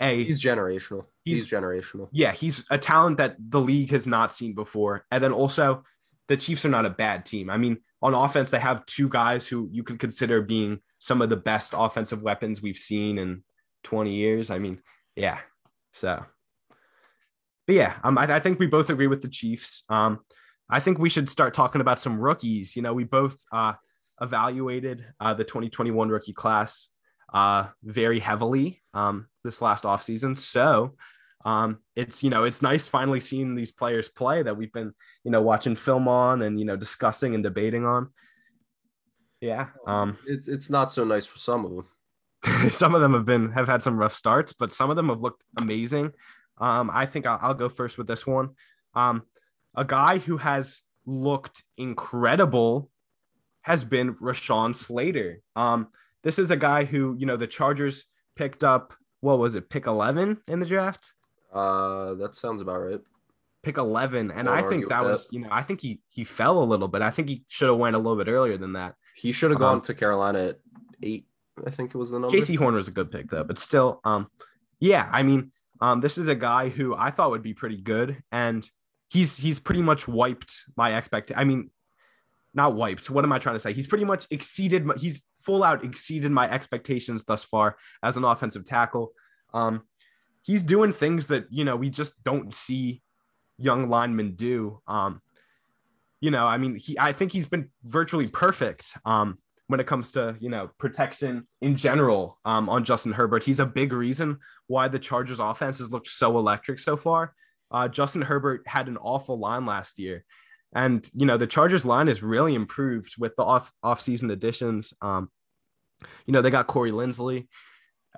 [0.00, 1.04] a He's generational.
[1.24, 2.08] He's, He's- generational.
[2.12, 5.04] yeah, he's a talent that the league has not seen before.
[5.12, 5.84] And then also,
[6.28, 7.50] the Chiefs are not a bad team.
[7.50, 11.28] I mean, on offense, they have two guys who you could consider being some of
[11.28, 13.44] the best offensive weapons we've seen in
[13.84, 14.50] 20 years.
[14.50, 14.80] I mean,
[15.14, 15.38] yeah.
[15.92, 16.24] So,
[17.72, 19.84] but yeah, um, I, I think we both agree with the Chiefs.
[19.88, 20.20] Um,
[20.68, 22.76] I think we should start talking about some rookies.
[22.76, 23.72] You know, we both uh,
[24.20, 26.88] evaluated uh, the 2021 rookie class
[27.32, 30.38] uh, very heavily um, this last offseason.
[30.38, 30.96] So,
[31.46, 34.92] um, it's you know it's nice finally seeing these players play that we've been
[35.24, 38.10] you know watching film on and you know discussing and debating on.
[39.40, 42.70] Yeah, um, It's it's not so nice for some of them.
[42.70, 45.22] some of them have been have had some rough starts, but some of them have
[45.22, 46.12] looked amazing.
[46.62, 48.50] Um, I think I'll, I'll go first with this one.
[48.94, 49.22] Um,
[49.74, 52.88] a guy who has looked incredible
[53.62, 55.40] has been Rashawn Slater.
[55.56, 55.88] Um,
[56.22, 58.04] this is a guy who you know the Chargers
[58.36, 58.94] picked up.
[59.20, 59.68] What was it?
[59.70, 61.12] Pick eleven in the draft.
[61.52, 63.00] Uh, that sounds about right.
[63.62, 65.04] pick 11 and i think that that.
[65.04, 67.68] was you know i think he he fell a little bit i think he should
[67.68, 70.38] have went a little bit earlier than that He should have gone Um, to Carolina
[70.48, 70.58] at
[71.02, 71.26] eight.
[71.66, 72.34] I think it was the number.
[72.34, 74.28] Jaycee Horn was a good pick though but still um
[74.80, 78.22] yeah i mean um this is a guy who i thought would be pretty good
[78.32, 78.70] and
[79.10, 81.68] he's he's pretty much wiped my expect i mean
[82.54, 83.72] not wiped what am i trying to say?
[83.72, 88.24] He's pretty much exceeded my, he's full out exceeded my expectations thus far as an
[88.24, 89.12] offensive tackle.
[89.54, 89.82] Um
[90.42, 93.02] he's doing things that you know we just don't see
[93.58, 94.80] young linemen do.
[94.86, 95.20] Um
[96.20, 98.96] you know i mean he i think he's been virtually perfect.
[99.04, 103.44] Um when it comes to you know protection in general um, on Justin Herbert.
[103.44, 107.34] He's a big reason why the Chargers offense has looked so electric so far.
[107.70, 110.24] Uh, Justin Herbert had an awful line last year,
[110.74, 114.92] and you know the Chargers line has really improved with the off off season additions.
[115.00, 115.30] Um,
[116.26, 117.46] you know they got Corey Linsley,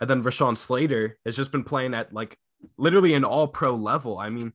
[0.00, 2.36] and then Rashawn Slater has just been playing at like
[2.78, 4.18] literally an All Pro level.
[4.18, 4.52] I mean,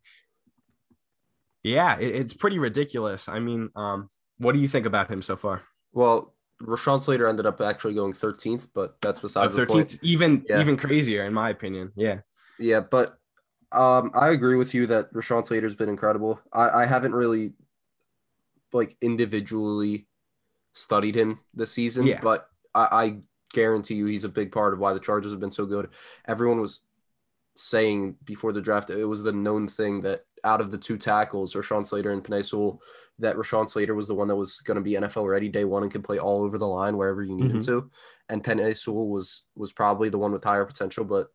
[1.63, 3.29] yeah, it- it's pretty ridiculous.
[3.29, 5.61] I mean, um, what do you think about him so far?
[5.93, 9.97] Well, Rashawn Slater ended up actually going 13th, but that's besides the point.
[10.01, 10.59] Even Yeah.
[10.61, 11.91] even crazier in my opinion.
[11.95, 12.19] Yeah,
[12.59, 13.17] Yeah, but
[13.71, 16.39] um, I agree with you that Rashawn Slater's been incredible.
[16.51, 17.53] I, I haven't really
[18.73, 20.07] like individually
[20.73, 22.19] studied him this season, Yeah.
[22.21, 23.19] but I, I
[23.53, 25.89] guarantee you he's a big part of why the Chargers have been so good.
[26.27, 26.81] Everyone was
[27.59, 31.53] saying before the draft, it was the known thing that out of the two tackles,
[31.53, 32.81] Rashawn Slater and Penei Sewell,
[33.19, 35.83] that Rashawn Slater was the one that was going to be NFL ready day one
[35.83, 37.71] and could play all over the line wherever you need him Mm-hmm.
[37.79, 37.91] to.
[38.29, 41.27] And Penei Sewell was was probably the one with higher potential, but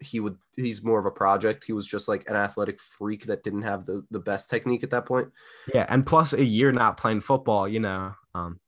[0.00, 1.62] he would he's more of a project.
[1.64, 4.90] He was just like an athletic freak that didn't have the the best technique at
[4.90, 5.28] that point.
[5.72, 8.14] Yeah, and plus a year not playing football, you know.
[8.34, 8.58] Um,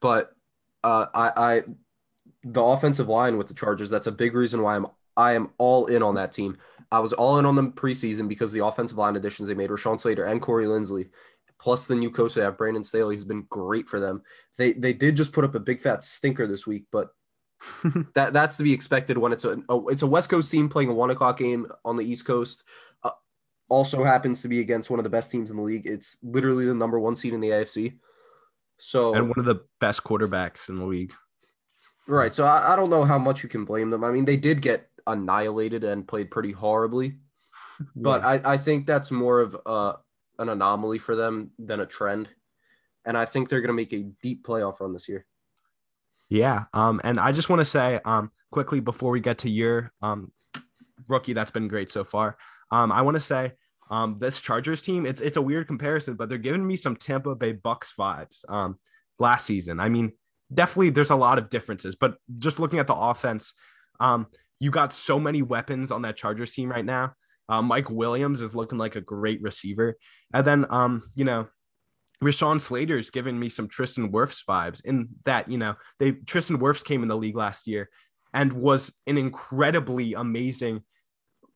[0.00, 0.30] But
[0.82, 1.62] uh, I, I
[2.42, 5.86] the offensive line with the Chargers, that's a big reason why I'm I am all
[5.86, 6.58] in on that team.
[6.92, 10.00] I was all in on them preseason because the offensive line additions they made, Rashawn
[10.00, 11.08] Slater and Corey Linsley,
[11.58, 14.22] plus the new coach they have, Brandon Staley, has been great for them.
[14.56, 17.10] They they did just put up a big fat stinker this week, but
[18.14, 20.90] that that's to be expected when it's a, a it's a West Coast team playing
[20.90, 22.62] a one o'clock game on the East Coast.
[23.02, 23.10] Uh,
[23.68, 25.86] also happens to be against one of the best teams in the league.
[25.86, 27.96] It's literally the number one seed in the AFC.
[28.78, 31.12] So and one of the best quarterbacks in the league.
[32.06, 32.34] Right.
[32.34, 34.04] So I, I don't know how much you can blame them.
[34.04, 37.16] I mean, they did get annihilated and played pretty horribly,
[37.96, 39.94] but I, I think that's more of uh,
[40.38, 42.28] an anomaly for them than a trend.
[43.04, 45.26] And I think they're going to make a deep playoff run this year.
[46.28, 46.64] Yeah.
[46.74, 50.32] Um, and I just want to say, um, quickly before we get to your um
[51.08, 52.36] rookie that's been great so far.
[52.70, 53.52] Um, I want to say,
[53.90, 57.34] um, this Chargers team, it's it's a weird comparison, but they're giving me some Tampa
[57.34, 58.48] Bay Bucs vibes.
[58.48, 58.78] Um,
[59.18, 59.80] last season.
[59.80, 60.12] I mean,
[60.52, 63.54] definitely there's a lot of differences, but just looking at the offense,
[64.00, 64.26] um,
[64.58, 67.12] you got so many weapons on that Chargers team right now.
[67.48, 69.96] Uh, Mike Williams is looking like a great receiver,
[70.34, 71.46] and then um, you know,
[72.22, 76.84] Rashawn Slater's giving me some Tristan Wirfs vibes in that, you know, they Tristan Wirfs
[76.84, 77.88] came in the league last year
[78.32, 80.82] and was an incredibly amazing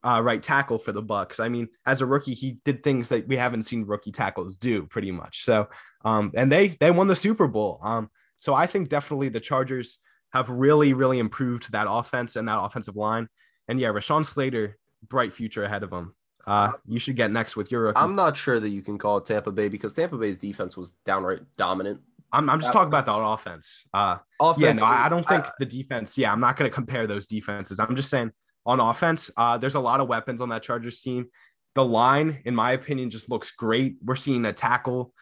[0.03, 1.41] uh, right tackle for the Bucs.
[1.41, 4.87] I mean, as a rookie, he did things that we haven't seen rookie tackles do
[4.87, 5.45] pretty much.
[5.45, 5.69] So,
[6.05, 7.81] um, and they they won the Super Bowl.
[7.83, 9.99] Um, so I think definitely the Chargers
[10.33, 13.29] have really really improved that offense and that offensive line.
[13.69, 14.77] And yeah, Rashawn Slater,
[15.09, 16.14] bright future ahead of him.
[16.47, 17.99] Uh, you should get next with your rookie.
[18.01, 20.93] I'm not sure that you can call it Tampa Bay because Tampa Bay's defense was
[21.05, 22.01] downright dominant.
[22.33, 23.87] I'm, I'm just That talking about was- the offense.
[23.93, 26.16] Uh, yeah, Offense, no, I I don't think the defense.
[26.16, 27.79] Yeah, I'm not going to compare those defenses.
[27.79, 28.31] I'm just saying
[28.66, 31.27] on offense, uh, there's a lot of weapons on that Chargers team.
[31.75, 33.97] The line, in my opinion, just looks great.
[34.05, 35.12] We're seeing a tackle,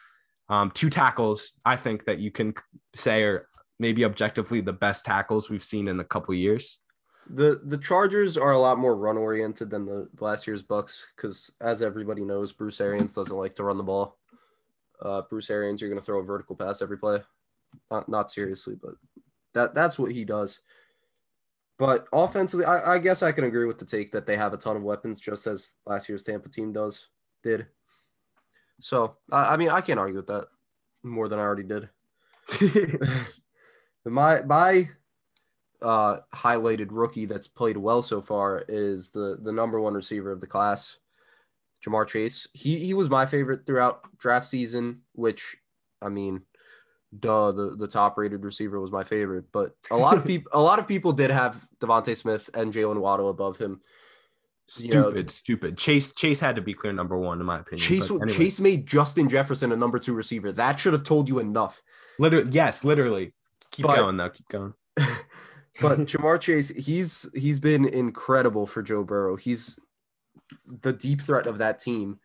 [0.49, 1.53] um, two tackles.
[1.65, 2.53] I think that you can
[2.95, 3.47] say are
[3.79, 6.79] maybe objectively the best tackles we've seen in a couple years.
[7.31, 11.51] The the Chargers are a lot more run oriented than the last year's Bucs because,
[11.61, 14.17] as everybody knows, Bruce Arians doesn't like to run the ball.
[15.01, 17.21] Uh, Bruce Arians, you're going to throw a vertical pass every play.
[17.91, 18.95] Not not seriously, but
[19.53, 20.59] that that's what he does.
[21.77, 24.57] But offensively, I, I guess I can agree with the take that they have a
[24.57, 27.07] ton of weapons, just as last year's Tampa team does
[27.43, 27.67] did.
[28.81, 30.47] So I, I mean, I can't argue with that
[31.03, 31.89] more than I already did.
[34.11, 34.89] my my
[35.81, 40.41] uh, highlighted rookie that's played well so far is the the number one receiver of
[40.41, 40.99] the class,
[41.85, 42.47] Ja'Marr Chase.
[42.53, 45.55] He he was my favorite throughout draft season, which
[46.01, 46.41] I mean,
[47.17, 49.45] duh, the, the top rated receiver was my favorite.
[49.51, 52.99] But a lot of people a lot of people did have DeVonta Smith and Jalen
[52.99, 53.81] Waddle above him.
[54.77, 55.77] You know- stupid, stupid.
[55.77, 57.87] Chase Chase had to be clear number one in my opinion.
[57.87, 60.51] Chase anyway, Chase made Justin Jefferson a number two receiver.
[60.51, 61.81] That should have told you enough.
[62.19, 63.33] literally, yes, literally.
[63.79, 64.29] Keep But- going though.
[64.29, 64.73] Keep going.
[65.81, 69.37] But Ja'Marr Chase, he's he's been incredible for Joe Burrow.
[69.37, 69.79] He's
[70.81, 72.19] the deep threat of that team.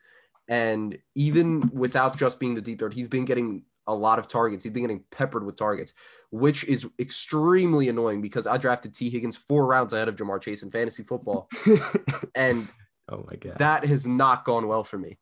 [0.48, 4.64] And even without just being the deep threat, he's been getting a lot of targets.
[4.64, 5.92] He's been getting peppered with targets,
[6.32, 10.64] which is extremely annoying because I drafted Tee Higgins four rounds ahead of Ja'Marr Chase
[10.64, 11.48] in fantasy football.
[12.34, 12.66] And
[13.08, 13.58] oh my god.
[13.58, 15.18] that has not gone well for me.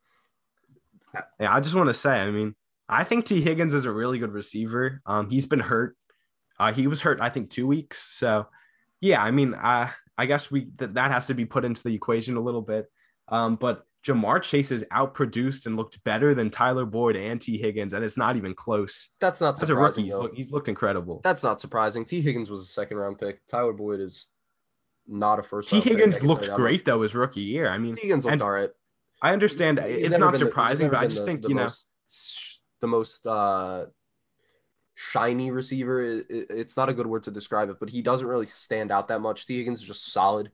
[1.38, 2.54] Yeah, I just want to say, I mean,
[2.88, 5.02] I think Tee Higgins is a really good receiver.
[5.04, 5.96] Um, he's been hurt.
[6.62, 8.08] Uh, he was hurt, I think, two weeks.
[8.16, 8.46] So,
[9.00, 11.92] yeah, I mean, uh, I guess we that that has to be put into the
[11.94, 12.86] equation a little bit.
[13.28, 17.94] Um, but Ja'Marr Chase is outproduced and looked better than Tyler Boyd and Tee Higgins,
[17.94, 19.08] and it's not even close.
[19.20, 20.04] That's not As a rookie, surprising.
[20.04, 21.20] he's, look, he's looked incredible.
[21.24, 22.04] That's not surprising.
[22.04, 23.44] Tee Higgins was a second round pick.
[23.48, 24.28] Tyler Boyd is
[25.08, 25.68] not a first.
[25.68, 27.68] Tee Higgins looked great though his rookie year.
[27.68, 28.70] I mean, Tee Higgins looked all right.
[29.20, 31.48] I understand He's- he's it's not been the- surprising, but I just the- think the
[31.48, 31.68] you know
[32.80, 33.86] the most uh,
[34.94, 36.02] shiny receiver.
[36.02, 38.90] It- it- it's not a good word to describe it, but he doesn't really stand
[38.90, 39.46] out that much.
[39.46, 40.50] Tee Higgins is just solid.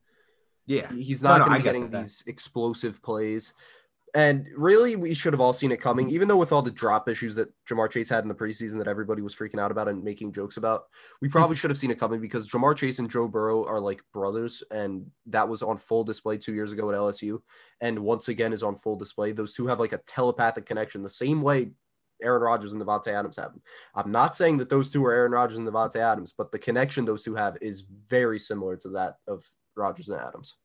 [0.66, 0.92] yeah.
[0.92, 2.02] He's not no, going I to be get getting that.
[2.02, 3.52] these explosive plays.
[4.14, 7.08] And really, we should have all seen it coming, even though with all the drop
[7.10, 10.02] issues that Ja'Marr Chase had in the preseason that everybody was freaking out about and
[10.02, 10.84] making jokes about.
[11.20, 14.00] We probably should have seen it coming because Ja'Marr Chase and Joe Burrow are like
[14.14, 17.40] brothers, and that was on full display two years ago at LSU,
[17.82, 19.32] and once again is on full display.
[19.32, 21.72] Those two have like a telepathic connection, the same way
[22.22, 23.52] Aaron Rodgers and Davante Adams have.
[23.94, 27.04] I'm not saying that those two are Aaron Rodgers and Davante Adams, but the connection
[27.04, 29.44] those two have is very similar to that of
[29.76, 30.56] Rodgers and Adams.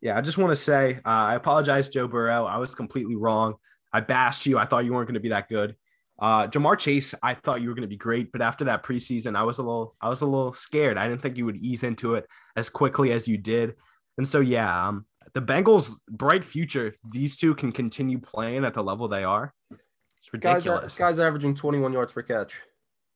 [0.00, 2.44] Yeah, I just want to say uh, I apologize, Joe Burrow.
[2.44, 3.54] I was completely wrong.
[3.92, 4.58] I bashed you.
[4.58, 5.74] I thought you weren't going to be that good.
[6.20, 9.36] Uh, Ja'Marr Chase, I thought you were going to be great, but after that preseason,
[9.36, 10.98] I was a little, I was a little scared.
[10.98, 13.74] I didn't think you would ease into it as quickly as you did,
[14.18, 16.88] and so yeah, um, the Bengals' bright future.
[16.88, 19.54] If these two can continue playing at the level they are,
[20.34, 20.94] it's Guys, ridiculous.
[20.94, 22.54] guys averaging 21 yards per catch.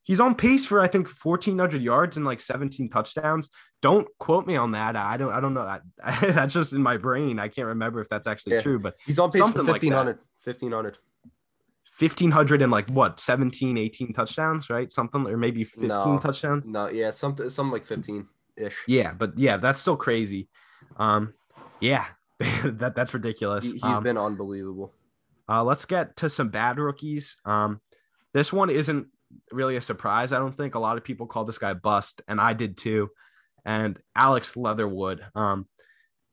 [0.04, 3.48] He's on pace for I think 1,400 yards and like 17 touchdowns.
[3.82, 4.96] Don't quote me on that.
[4.96, 5.32] I don't.
[5.32, 5.64] I don't know.
[5.64, 5.82] That
[6.34, 7.38] that's just in my brain.
[7.38, 8.62] I can't remember if that's actually Yeah.
[8.62, 8.78] true.
[8.80, 10.18] But He's on pace for like 1500.
[10.44, 10.98] 1500.
[11.98, 14.90] 1,500 and like what 17, 18 touchdowns, right?
[14.90, 16.18] Something or maybe 15 No.
[16.18, 16.66] touchdowns.
[16.66, 18.76] No, yeah, something something like 15 ish.
[18.88, 20.48] Yeah, but yeah, that's still crazy.
[20.96, 21.34] Um,
[21.80, 22.06] yeah,
[22.64, 23.64] that that's ridiculous.
[23.66, 24.92] He, he's Um, been unbelievable.
[25.52, 27.36] Uh, let's get to some bad rookies.
[27.44, 27.80] Um,
[28.32, 29.08] this one isn't
[29.50, 30.32] really a surprise.
[30.32, 33.10] I don't think a lot of people call this guy bust, and I did too.
[33.64, 35.22] And Alex Leatherwood.
[35.34, 35.68] Um,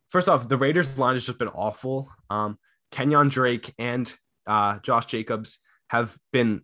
[0.10, 2.10] first off, the Raiders line has just been awful.
[2.30, 2.58] Um,
[2.94, 4.12] Kenyan Drake and
[4.48, 6.62] uh, Josh Jacobs have been.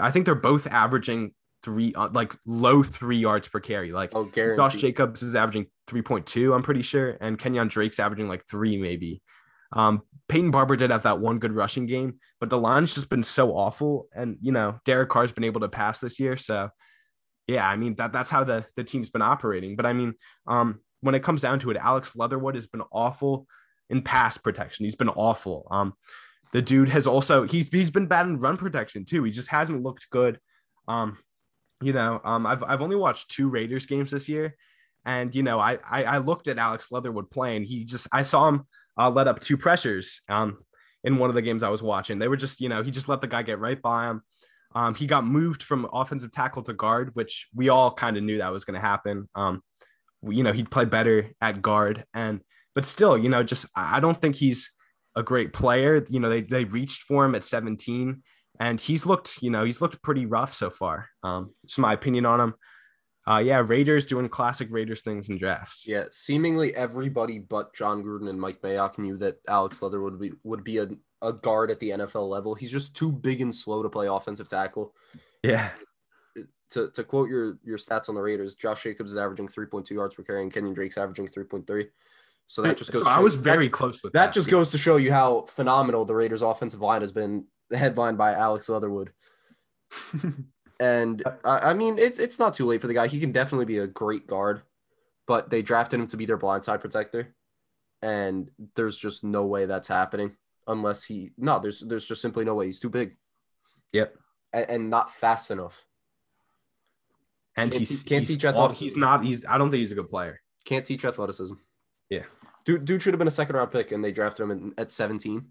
[0.00, 3.92] I think they're both averaging three, uh, like low three yards per carry.
[3.92, 4.24] Like Oh,
[4.56, 4.76] Josh.
[4.76, 9.20] Jacobs is averaging 3.2, I'm pretty sure, and Kenyan Drake's averaging like three, maybe.
[9.72, 13.22] Um, Peyton Barber did have that one good rushing game, but the line's just been
[13.22, 14.08] so awful.
[14.14, 16.36] And you know, Derek Carr's been able to pass this year.
[16.36, 16.70] So
[17.46, 19.74] yeah, I mean that that's how the, the team's been operating.
[19.74, 20.14] But I mean,
[20.46, 23.46] um, when it comes down to it, Alex Leatherwood has been awful
[23.88, 24.84] in pass protection.
[24.84, 25.66] He's been awful.
[25.70, 25.94] Um,
[26.52, 29.24] the dude has also he's he's been bad in run protection too.
[29.24, 30.38] He just hasn't looked good.
[30.86, 31.18] Um,
[31.80, 34.56] you know, um, I've I've only watched two Raiders games this year,
[35.04, 37.64] and you know, I I, I looked at Alex Leatherwood playing.
[37.64, 38.66] He just I saw him
[38.98, 40.58] uh, let up two pressures um
[41.04, 42.18] in one of the games I was watching.
[42.18, 44.22] They were just you know he just let the guy get right by him.
[44.74, 48.38] Um, he got moved from offensive tackle to guard, which we all kind of knew
[48.38, 49.28] that was going to happen.
[49.34, 49.62] Um,
[50.28, 52.40] you know, he'd play better at guard, and
[52.74, 54.70] but still, you know, just I don't think he's
[55.16, 56.04] a great player.
[56.08, 58.22] You know, they they reached for him at 17,
[58.60, 61.08] and he's looked, you know, he's looked pretty rough so far.
[61.22, 62.54] Um, just my opinion on him.
[63.28, 65.86] Uh, yeah, Raiders doing classic Raiders things in drafts.
[65.86, 70.32] Yeah, seemingly everybody but Jon Gruden and Mike Mayock knew that Alex Leatherwood would be
[70.44, 70.88] would be a,
[71.20, 72.54] a guard at the NFL level.
[72.54, 74.94] He's just too big and slow to play offensive tackle.
[75.42, 75.70] Yeah,
[76.70, 80.14] To, to quote your your stats on the Raiders, Josh Jacobs is averaging 3.2 yards
[80.14, 81.88] per carry and Kenyan Drake's averaging 3.3.
[82.46, 83.02] So that just goes.
[83.02, 85.42] So to I was very that, close with that just goes to show you how
[85.42, 89.12] phenomenal the Raiders offensive line has been headlined by Alex Leatherwood.
[90.80, 93.08] And uh, I, I mean, it's it's not too late for the guy.
[93.08, 94.62] He can definitely be a great guard,
[95.26, 97.34] but they drafted him to be their blindside protector,
[98.02, 100.36] and there's just no way that's happening
[100.66, 101.32] unless he.
[101.36, 102.66] No, there's there's just simply no way.
[102.66, 103.16] He's too big
[103.92, 104.14] Yep.
[104.52, 105.84] and, and not fast enough.
[107.56, 108.84] and Can't he's can't he's, teach athleticism.
[108.84, 109.24] he's not.
[109.24, 109.44] He's.
[109.46, 110.40] I don't think he's a good player.
[110.64, 111.54] Can't teach athleticism.
[112.10, 112.22] Yeah.
[112.64, 114.90] Dude, dude should have been a second round pick, and they drafted him in, at
[114.90, 115.44] 17.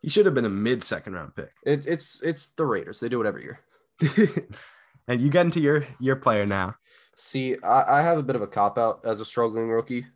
[0.00, 1.50] He should have been a mid second round pick.
[1.64, 3.00] It's it's it's the Raiders.
[3.00, 3.60] They do it every year.
[5.08, 6.74] and you get into your your player now.
[7.16, 10.06] See, I, I have a bit of a cop out as a struggling rookie,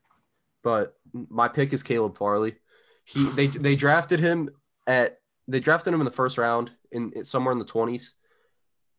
[0.62, 2.56] but my pick is Caleb Farley.
[3.04, 4.50] He they they drafted him
[4.86, 8.14] at they drafted him in the first round in, in somewhere in the twenties,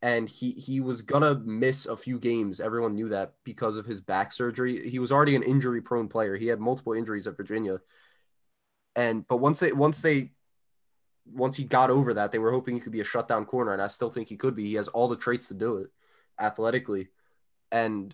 [0.02, 2.60] and he he was gonna miss a few games.
[2.60, 4.90] Everyone knew that because of his back surgery.
[4.90, 6.38] He was already an injury prone player.
[6.38, 7.80] He had multiple injuries at Virginia,
[8.96, 10.32] and but once they once they
[11.34, 13.82] once he got over that, they were hoping he could be a shutdown corner, and
[13.82, 14.66] I still think he could be.
[14.68, 15.88] He has all the traits to do it
[16.40, 17.10] athletically,
[17.72, 18.14] and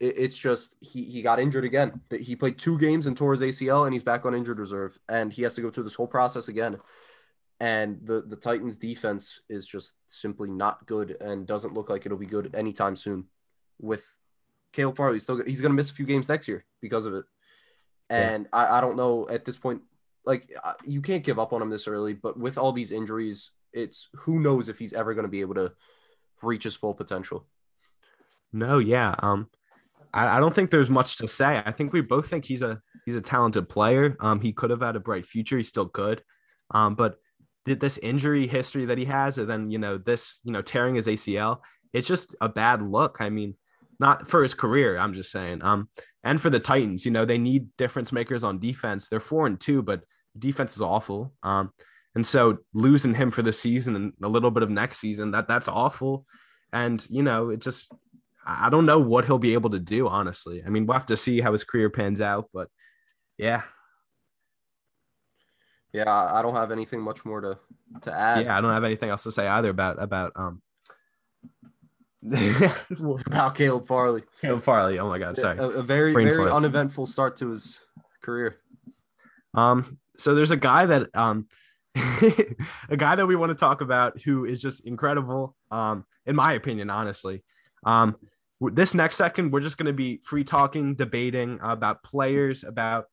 [0.00, 2.00] it, it's just he he got injured again.
[2.18, 5.32] He played two games and tore his ACL, and he's back on injured reserve, and
[5.32, 6.78] he has to go through this whole process again.
[7.58, 12.18] And the the Titans defense is just simply not good, and doesn't look like it'll
[12.18, 13.24] be good anytime soon.
[13.80, 14.06] With
[14.72, 17.24] Caleb Farley, still he's going to miss a few games next year because of it,
[18.10, 18.30] Yeah.
[18.30, 19.82] and I, I don't know at this point.
[20.26, 23.52] Like uh, you can't give up on him this early, but with all these injuries,
[23.72, 25.72] it's who knows if he's ever going to be able to
[26.42, 27.46] reach his full potential.
[28.52, 29.14] No, yeah.
[29.20, 29.48] Um,
[30.12, 31.62] I, I don't think there's much to say.
[31.64, 34.16] I think we both think he's a he's a talented player.
[34.20, 35.58] Um, he could have had a bright future.
[35.58, 36.22] He still could.
[36.72, 37.16] Um, but
[37.66, 40.94] th- this injury history that he has, and then you know this, you know, tearing
[40.94, 41.60] his ACL,
[41.92, 43.18] it's just a bad look.
[43.20, 43.54] I mean,
[44.00, 44.98] not for his career.
[44.98, 45.62] I'm just saying.
[45.62, 45.88] Um,
[46.24, 49.08] and for the Titans, you know, they need difference makers on defense.
[49.08, 50.02] They're four and two, but
[50.38, 51.32] defense is awful.
[51.42, 51.72] Um,
[52.14, 55.48] and so losing him for the season and a little bit of next season, that
[55.48, 56.24] that's awful.
[56.72, 57.92] And you know, it just
[58.46, 60.62] I don't know what he'll be able to do, honestly.
[60.64, 62.68] I mean, we'll have to see how his career pans out, but
[63.36, 63.62] yeah,
[65.92, 67.58] Yeah, I don't have anything much more to
[68.02, 68.44] to add.
[68.44, 70.62] yeah, I don't have anything else to say either about about um
[73.26, 74.22] about Caleb Farley.
[74.40, 74.98] Caleb Farley.
[74.98, 75.58] Oh my God, sorry.
[75.58, 77.80] A, a very Brain very uneventful start to his
[78.22, 78.56] career.
[79.54, 81.46] Um, so there's a guy that um
[82.88, 86.52] a guy that we want to talk about who is just incredible, um, in my
[86.52, 87.42] opinion, honestly.
[87.84, 88.16] Um,
[88.60, 93.06] this next second, we're just gonna be free talking, debating about players, about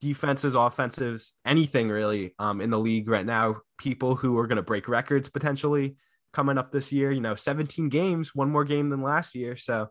[0.00, 4.88] defenses, offensives, anything really um in the league right now, people who are gonna break
[4.88, 5.96] records potentially
[6.32, 7.12] coming up this year.
[7.12, 9.56] You know, 17 games, one more game than last year.
[9.56, 9.88] So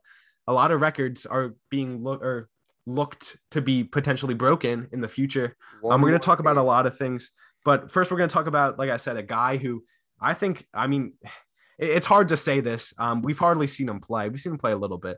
[0.48, 2.50] a lot of records are being look or
[2.86, 5.56] looked to be potentially broken in the future.
[5.84, 7.32] Um, we're going to talk about a lot of things,
[7.64, 9.84] but first we're going to talk about, like I said, a guy who
[10.20, 11.14] I think, I mean,
[11.80, 12.94] it's hard to say this.
[12.98, 14.30] Um, we've hardly seen him play.
[14.30, 15.18] We've seen him play a little bit.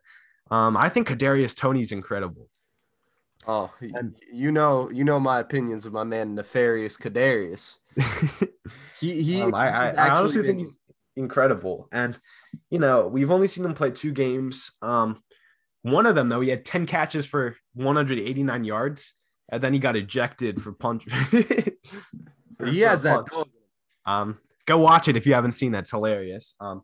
[0.51, 2.49] Um, I think Kadarius Toney's incredible.
[3.47, 7.75] Oh, And- you know, you know my opinions of my man Nefarious Kadarius.
[8.99, 9.41] He he.
[9.41, 10.79] Um, I, I, I honestly been- think he's
[11.17, 11.87] incredible.
[11.91, 12.17] And,
[12.69, 14.71] you know, we've only seen him play two games.
[14.81, 15.21] Um,
[15.91, 19.13] one of them, though, he had 10 catches for 189 yards,
[19.49, 21.03] and then he got ejected for punch.
[21.29, 23.25] for- he for has that.
[24.05, 25.79] Um, go watch it if you haven't seen that.
[25.83, 26.55] It's hilarious.
[26.59, 26.83] Um,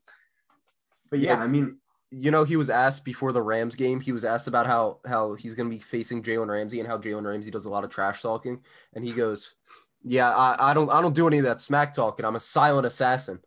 [1.09, 1.43] but yeah, Yeah.
[1.43, 1.77] I mean,
[2.11, 3.99] You know, he was asked before the Rams game.
[4.01, 6.97] He was asked about how how he's going to be facing Jalen Ramsey and how
[6.97, 8.59] Jalen Ramsey does a lot of trash talking,
[8.93, 9.55] and he goes,
[10.03, 12.25] "Yeah, I, I don't I don't do any of that smack talking.
[12.25, 13.39] I'm a silent assassin."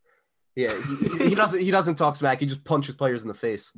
[0.56, 2.40] Yeah, he, he doesn't he doesn't talk smack.
[2.40, 3.70] He just punches players in the face.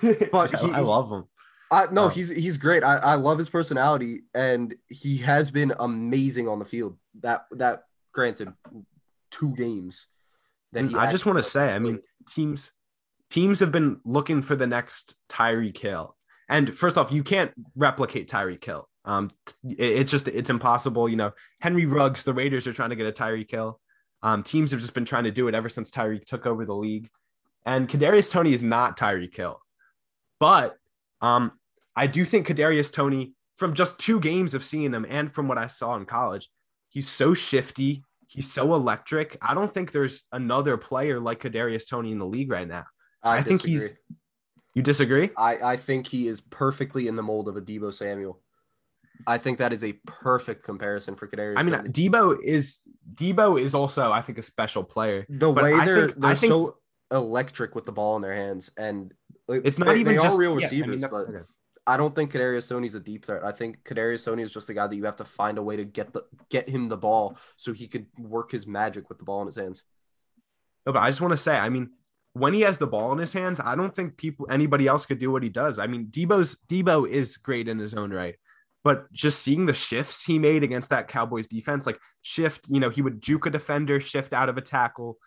[0.32, 1.24] But I- he- I love him.
[1.70, 2.08] I no, Oh.
[2.08, 2.84] he's he's great.
[2.84, 6.96] I, I love his personality, and he has been amazing on the field.
[7.22, 8.52] That that granted,
[9.32, 10.06] two games.
[10.72, 12.70] That And I just want to say, I mean, teams
[13.30, 16.14] teams have been looking for the next Tyreek Hill.
[16.48, 18.88] And first off, you can't replicate Tyreek Hill.
[19.04, 19.32] Um,
[19.64, 21.08] it- it's just it's impossible.
[21.08, 23.80] You know, Henry Ruggs, the Raiders are trying to get a Tyreek Hill.
[24.22, 26.74] Um, teams have just been trying to do it ever since Tyreek took over the
[26.74, 27.08] league.
[27.64, 29.60] And Kadarius Toney is not Tyreek Hill,
[30.38, 30.76] but
[31.20, 31.52] um,
[31.94, 35.58] I do think Kadarius Toney, from just two games of seeing him and from what
[35.58, 36.48] I saw in college,
[36.90, 38.02] he's so shifty.
[38.28, 39.38] He's so electric.
[39.40, 42.84] I don't think there's another player like Kadarius Toney in the league right now.
[43.22, 43.90] I, I think he's-
[44.74, 45.30] You disagree?
[45.38, 48.42] I I think he is perfectly in the mold of a Deebo Samuel.
[49.26, 51.54] I think that is a perfect comparison for Kadarius.
[51.56, 51.88] I mean, Toney.
[51.88, 52.80] Deebo is
[53.14, 55.24] Deebo is also, I think, a special player.
[55.30, 56.76] the but way I they're think- they're think- so
[57.10, 59.14] electric with the ball in their hands, and
[59.48, 61.38] like, It's not they, even they just are real yeah, I mean, receivers, but okay.
[61.86, 63.44] I don't think Kadarius Toney's a deep threat.
[63.44, 65.76] I think Kadarius Toney is just a guy that you have to find a way
[65.76, 69.24] to get the get him the ball so he could work his magic with the
[69.24, 69.82] ball in his hands.
[70.84, 71.90] No, but I just want to say, I mean,
[72.32, 75.20] when he has the ball in his hands, I don't think people anybody else could
[75.20, 75.78] do what he does.
[75.78, 78.34] I mean, Deebo's Deebo is great in his own right.
[78.82, 82.90] But just seeing the shifts he made against that Cowboys defense, like shift, you know,
[82.90, 85.18] he would juke a defender, shift out of a tackle.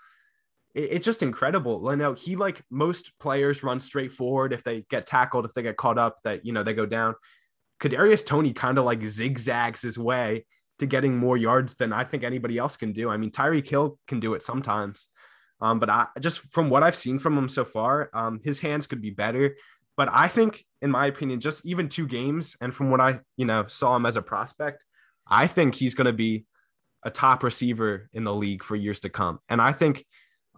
[0.73, 1.87] It- it's just incredible.
[1.89, 5.63] I know he like most players run straight forward if they get tackled, if they
[5.63, 7.15] get caught up, that you know they go down.
[7.81, 10.45] Kadarius Toney kind of like zigzags his way
[10.79, 13.09] to getting more yards than I think anybody else can do.
[13.09, 15.09] I mean, Tyreek Hill can do it sometimes.
[15.61, 18.87] Um, but I just from what I've seen from him so far, um, his hands
[18.87, 19.55] could be better.
[19.97, 23.45] But I think, in my opinion, just even two games, and from what I you
[23.45, 24.85] know saw him as a prospect,
[25.27, 26.45] I think he's going to be
[27.03, 29.39] a top receiver in the league for years to come.
[29.49, 30.05] And I think,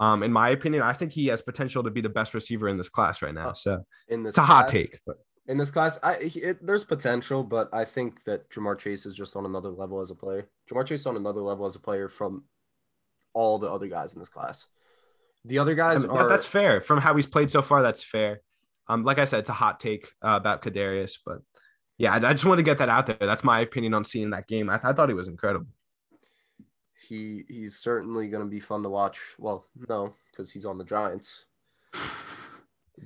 [0.01, 2.75] um, in my opinion, I think he has potential to be the best receiver in
[2.77, 3.53] this class right now.
[3.53, 4.99] So In this it's a hot class- take.
[5.05, 9.13] But In this class, I it, there's potential, but I think that Ja'Marr Chase is
[9.13, 10.49] just on another level as a player.
[10.69, 12.43] Ja'Marr Chase is on another level as a player from
[13.33, 14.65] all the other guys in this class.
[15.45, 16.81] The other I guys mean, are that's fair.
[16.81, 18.41] From how he's played so far, that's fair.
[18.87, 21.39] Um, like I said, it's a hot take uh, about Kadarius, but
[21.97, 23.17] yeah, I, I just want to get that out there.
[23.19, 24.69] That's my opinion on seeing that game.
[24.69, 25.67] I, I thought he was incredible.
[27.01, 29.19] He he's certainly going to be fun to watch.
[29.37, 31.45] Well, no, because he's on the Giants.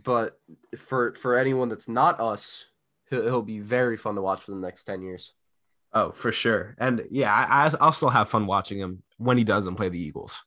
[0.04, 0.38] But
[0.78, 2.66] for for anyone that's not us,
[3.10, 5.34] he'll, he'll be very fun to watch for the next ten years.
[5.94, 6.76] Oh, for sure.
[6.78, 10.00] And yeah, I, I- I'll still have fun watching him when he doesn't play the
[10.02, 10.38] Eagles.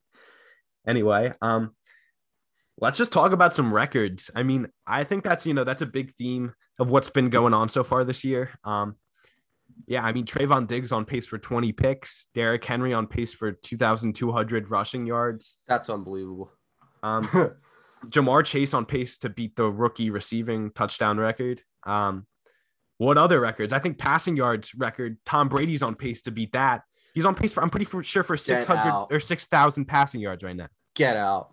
[0.86, 1.74] anyway, um,
[2.78, 4.30] let's just talk about some records.
[4.34, 7.52] I mean, I think that's you know that's a big theme of what's been going
[7.52, 8.50] on so far this year.
[8.64, 8.96] Um,
[9.86, 13.52] yeah, I mean Trevon Diggs on pace for 20 picks, Derrick Henry on pace for
[13.52, 15.58] 2,200 rushing yards.
[15.66, 16.50] That's unbelievable.
[17.02, 17.24] Um,
[18.06, 21.62] Ja'Marr Chase on pace to beat the rookie receiving touchdown record.
[21.84, 22.26] Um,
[22.98, 23.72] what other records?
[23.72, 25.18] I think passing yards record.
[25.26, 26.82] Tom Brady's on pace to beat that.
[27.14, 27.62] He's on pace for.
[27.62, 30.68] I'm pretty for, sure for 600 or 6,000 passing yards right now.
[30.94, 31.50] Get out.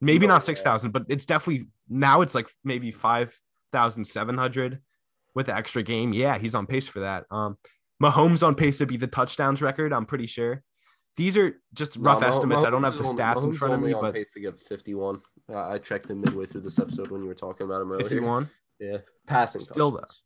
[0.00, 4.80] Maybe No not 6,000, but it's definitely now it's like maybe 5,700
[5.38, 6.12] with the extra game.
[6.12, 7.24] Yeah, he's on pace for that.
[7.30, 7.56] Um,
[8.02, 9.92] Mahomes on pace to be the touchdowns record.
[9.92, 10.62] I'm pretty sure.
[11.16, 12.64] these are just rough No, estimates.
[12.64, 14.40] I don't have the stats in Mahomes front of only me, on but pace to
[14.40, 15.20] get 51.
[15.50, 18.08] Uh, I checked him midway through this episode when you were talking about him earlier.
[18.08, 18.50] 51.
[18.80, 20.22] Yeah, passing Still, touchdowns.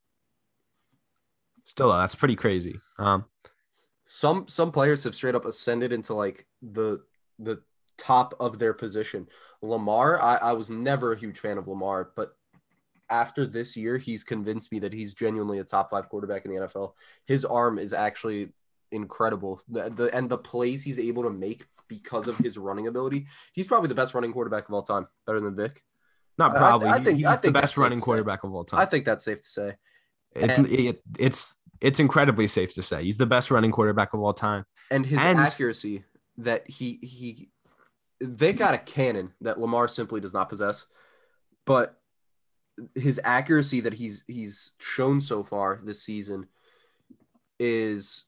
[1.65, 2.79] Still, though, that's pretty crazy.
[2.99, 3.25] Um,
[4.05, 7.01] Some some players have straight up ascended into like the
[7.39, 7.63] the
[7.97, 9.27] top of their position.
[9.63, 12.37] Lamar, I, I was never a huge fan of Lamar, but
[13.13, 16.57] after this year, he's convinced me that he's genuinely a top five quarterback in the
[16.63, 16.95] NFL.
[17.27, 18.53] His arm is actually
[18.91, 19.61] incredible.
[19.69, 23.27] The, the and the plays he's able to make because of his running ability.
[23.53, 25.83] He's probably the best running quarterback of all time, better than Vick.
[26.39, 26.89] not I- I- probably.
[26.89, 28.81] I think- he's I the think that's best running quarterback of all time.
[28.81, 29.77] I think that's safe to say.
[30.35, 34.21] It's And- it, it's it's incredibly safe to say he's the best running quarterback of
[34.21, 34.65] all time.
[34.91, 36.05] and his And- accuracy
[36.39, 37.51] that he he
[38.21, 40.87] they got a cannon that Lamar simply does not possess,
[41.67, 42.01] but
[42.95, 46.47] his accuracy that he's he's shown so far this season
[47.59, 48.25] is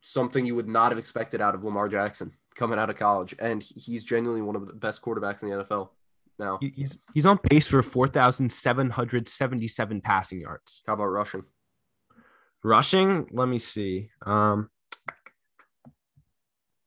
[0.00, 3.62] something you would not have expected out of Lamar Jackson coming out of college, and
[3.62, 5.90] he's genuinely one of the best quarterbacks in the NFL
[6.38, 6.58] now.
[6.60, 10.82] He's he's on pace for four thousand seven hundred seventy seven passing yards.
[10.86, 11.44] How about rushing?
[12.62, 14.10] Rushing, let me see.
[14.24, 14.70] Um,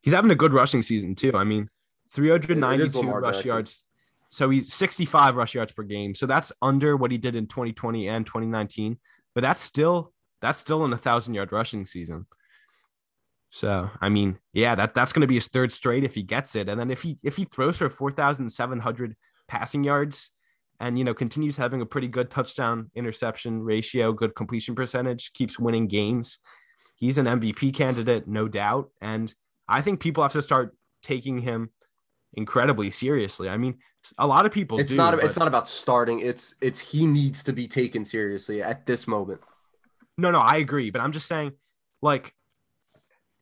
[0.02, 1.32] he's having a good rushing season too.
[1.34, 1.68] I mean,
[2.12, 3.48] three hundred ninety two rush Jackson.
[3.48, 3.84] yards.
[4.30, 6.14] So he's sixty five rush yards per game.
[6.14, 8.98] So that's under what he did in twenty twenty and twenty nineteen.
[9.34, 12.26] But that's still that's still in a thousand yard rushing season.
[13.50, 16.54] So I mean, yeah, that that's going to be his third straight if he gets
[16.54, 19.16] it, and then if he if he throws for four thousand seven hundred
[19.48, 20.30] passing yards,
[20.80, 25.58] and you know continues having a pretty good touchdown interception ratio, good completion percentage, keeps
[25.58, 26.38] winning games,
[26.96, 28.90] he's an MVP candidate, no doubt.
[29.00, 29.32] And
[29.66, 31.70] I think people have to start taking him
[32.34, 33.48] incredibly seriously.
[33.48, 33.78] I mean,
[34.18, 36.20] a lot of people It's do, not but- it's not about starting.
[36.20, 39.40] It's it's he needs to be taken seriously at this moment.
[40.16, 41.52] No, no, I agree, but I'm just saying,
[42.02, 42.34] like,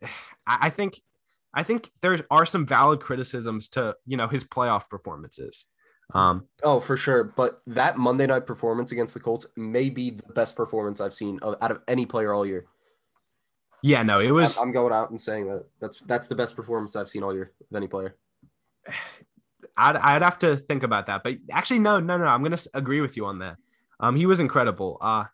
[0.46, 1.00] I, think,
[1.54, 5.66] I think there are some valid criticisms to you know his playoff performances.
[6.14, 7.24] Um, Oh, for sure.
[7.24, 11.40] But that Monday night performance against the Colts may be the best performance I've seen
[11.42, 12.66] of, out of any player all year.
[13.82, 14.56] yeah, no, it was.
[14.56, 17.34] I'm, I'm going out and saying that that's that's the best performance I've seen all
[17.34, 18.14] year of any player.
[19.76, 22.24] I'd, I'd have to think about that, but actually, no, no, no.
[22.24, 23.56] I'm gonna agree with you on that.
[24.00, 24.98] Um, he was incredible.
[25.00, 25.24] Uh,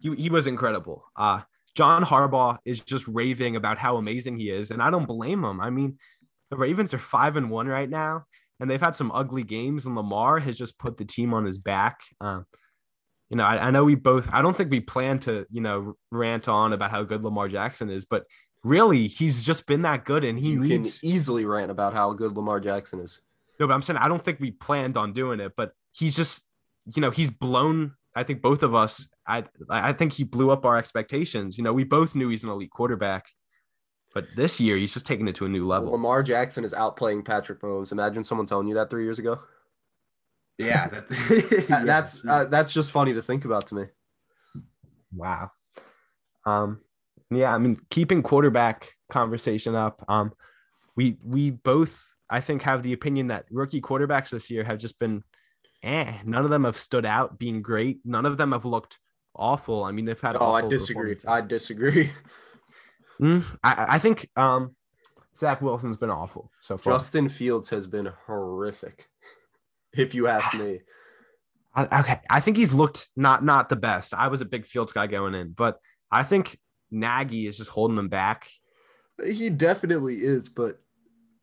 [0.00, 1.04] he he was incredible.
[1.16, 1.42] Uh,
[1.74, 5.60] John Harbaugh is just raving about how amazing he is, and I don't blame him.
[5.60, 5.98] I mean,
[6.50, 8.24] the Ravens are five and one right now,
[8.58, 11.58] and they've had some ugly games, and Lamar has just put the team on his
[11.58, 12.00] back.
[12.20, 12.46] Um,
[13.30, 14.28] you know, I, I know we both.
[14.32, 17.90] I don't think we plan to, you know, rant on about how good Lamar Jackson
[17.90, 18.24] is, but
[18.68, 21.00] really, he's just been that good, and he you needs.
[21.00, 23.20] can easily rant about how good Lamar Jackson is.
[23.58, 26.44] No, but I'm saying I don't think we planned on doing it, but he's just,
[26.94, 27.94] you know, he's blown.
[28.14, 29.08] I think both of us.
[29.26, 31.58] I I think he blew up our expectations.
[31.58, 33.26] You know, we both knew he's an elite quarterback,
[34.14, 35.90] but this year he's just taking it to a new level.
[35.92, 37.92] Lamar Jackson is outplaying Patrick Mahomes.
[37.92, 39.40] Imagine someone telling you that three years ago.
[40.56, 43.84] Yeah, That- that's uh, that's just funny to think about to me.
[45.14, 45.50] wow.
[46.46, 46.80] Um,
[47.30, 50.04] yeah, I mean, keeping quarterback conversation up.
[50.08, 50.32] Um,
[50.96, 51.98] we we both
[52.30, 55.22] I think have the opinion that rookie quarterbacks this year have just been,
[55.82, 56.18] eh.
[56.24, 58.00] None of them have stood out being great.
[58.04, 58.98] None of them have looked
[59.34, 59.84] awful.
[59.84, 60.36] I mean, they've had.
[60.38, 61.16] Oh, I disagree.
[61.26, 62.10] I disagree.
[63.20, 64.76] Mm, I, I think um,
[65.36, 66.94] Zach Wilson's been awful so far.
[66.94, 69.08] Justin Fields has been horrific,
[69.92, 70.80] if you ask me.
[71.74, 74.14] I, okay, I think he's looked not not the best.
[74.14, 75.78] I was a big Fields guy going in, but
[76.10, 76.58] I think
[76.90, 78.48] Nagy is just holding them back.
[79.24, 80.80] He definitely is, but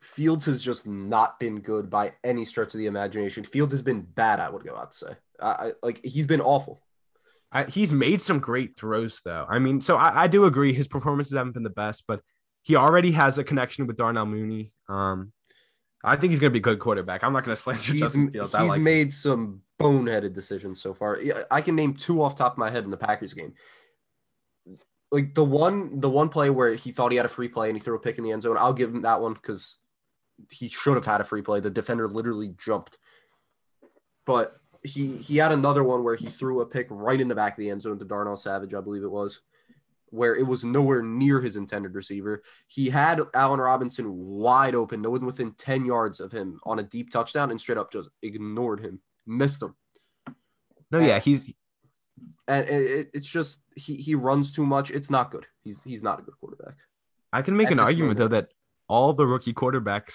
[0.01, 3.43] Fields has just not been good by any stretch of the imagination.
[3.43, 4.39] Fields has been bad.
[4.39, 6.81] I would go out to say, I, I like he's been awful.
[7.51, 9.45] I, he's made some great throws though.
[9.49, 12.21] I mean, so I, I do agree his performances haven't been the best, but
[12.63, 14.73] he already has a connection with Darnell Mooney.
[14.89, 15.31] Um,
[16.03, 17.23] I think he's going to be a good quarterback.
[17.23, 18.53] I'm not going to slander He's, Justin Fields.
[18.53, 18.83] I he's like him.
[18.83, 21.19] made some boneheaded decisions so far.
[21.51, 23.53] I can name two off top of my head in the Packers game.
[25.15, 27.77] Like the one, the one play where he thought he had a free play and
[27.77, 28.57] he threw a pick in the end zone.
[28.59, 29.77] I'll give him that one because
[30.51, 31.61] he should have had a free play.
[31.61, 32.97] The defender literally jumped.
[34.25, 37.53] But he he had another one where he threw a pick right in the back
[37.53, 39.39] of the end zone to Darnell Savage, I believe it was,
[40.09, 42.43] where it was nowhere near his intended receiver.
[42.67, 46.83] He had Allen Robinson wide open, no one within 10 yards of him on a
[46.83, 49.75] deep touchdown, and straight up just ignored him, missed him.
[50.91, 51.53] No, yeah, he's
[52.47, 54.91] And it, it- it's just he he runs too much.
[54.91, 55.45] It's not good.
[55.63, 56.75] He's he's not a good quarterback.
[57.33, 58.31] I can make at an argument moment.
[58.31, 58.49] though that
[58.87, 60.13] all the rookie quarterbacks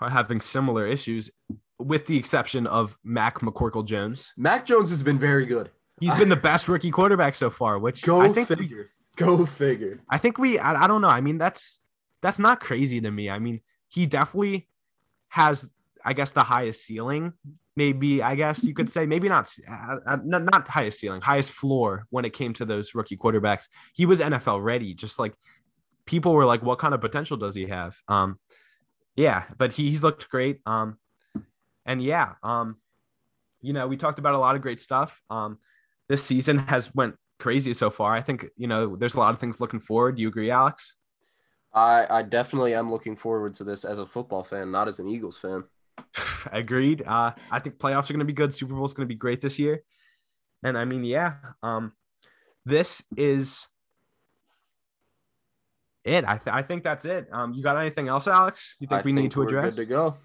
[0.00, 1.30] are having similar issues,
[1.78, 4.32] with the exception of Mac McCorkle Jones.
[4.36, 5.70] Mac Jones has been very good.
[6.00, 8.90] He's been the best rookie quarterback so far, which Go I think figure.
[9.16, 10.00] Go figure.
[10.08, 11.08] I think we I, I don't know.
[11.08, 11.80] I mean, that's
[12.22, 13.30] that's not crazy to me.
[13.30, 14.68] I mean, he definitely
[15.28, 15.68] has,
[16.04, 17.32] I guess, the highest ceiling.
[17.78, 21.52] Maybe I guess you could say maybe not uh, uh, not, not highest ceiling, highest
[21.52, 23.66] floor when it came to those rookie quarterbacks.
[23.94, 25.32] He was NFL ready, just like
[26.06, 28.40] people were like, "What kind of potential does he have?" Um,
[29.14, 30.58] yeah, but he, he's looked great.
[30.66, 30.98] Um,
[31.86, 32.78] and yeah, um,
[33.62, 35.20] you know, we talked about a lot of great stuff.
[35.30, 35.58] Um,
[36.08, 38.12] this season has went crazy so far.
[38.12, 40.16] I think you know there's a lot of things looking forward.
[40.16, 40.96] Do you agree, Alex?
[41.72, 45.08] I I definitely am looking forward to this as a football fan, not as an
[45.08, 45.62] Eagles fan.
[46.52, 47.02] Agreed.
[47.06, 48.54] Uh, I think playoffs are going to be good.
[48.54, 49.82] Super Bowl is going to be great this year.
[50.62, 51.92] And I mean, yeah, um,
[52.64, 53.66] this is
[56.04, 56.24] it.
[56.26, 57.28] I, th- I think that's it.
[57.32, 58.76] Um, you got anything else, Alex?
[58.80, 59.76] You think I we think need to we're address?
[59.76, 60.16] Good to go.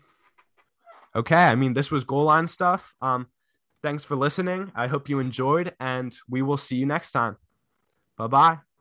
[1.15, 1.35] Okay.
[1.35, 2.95] I mean, this was goal line stuff.
[3.01, 3.27] Um,
[3.83, 4.71] thanks for listening.
[4.75, 7.37] I hope you enjoyed, and we will see you next time.
[8.17, 8.72] Bye bye.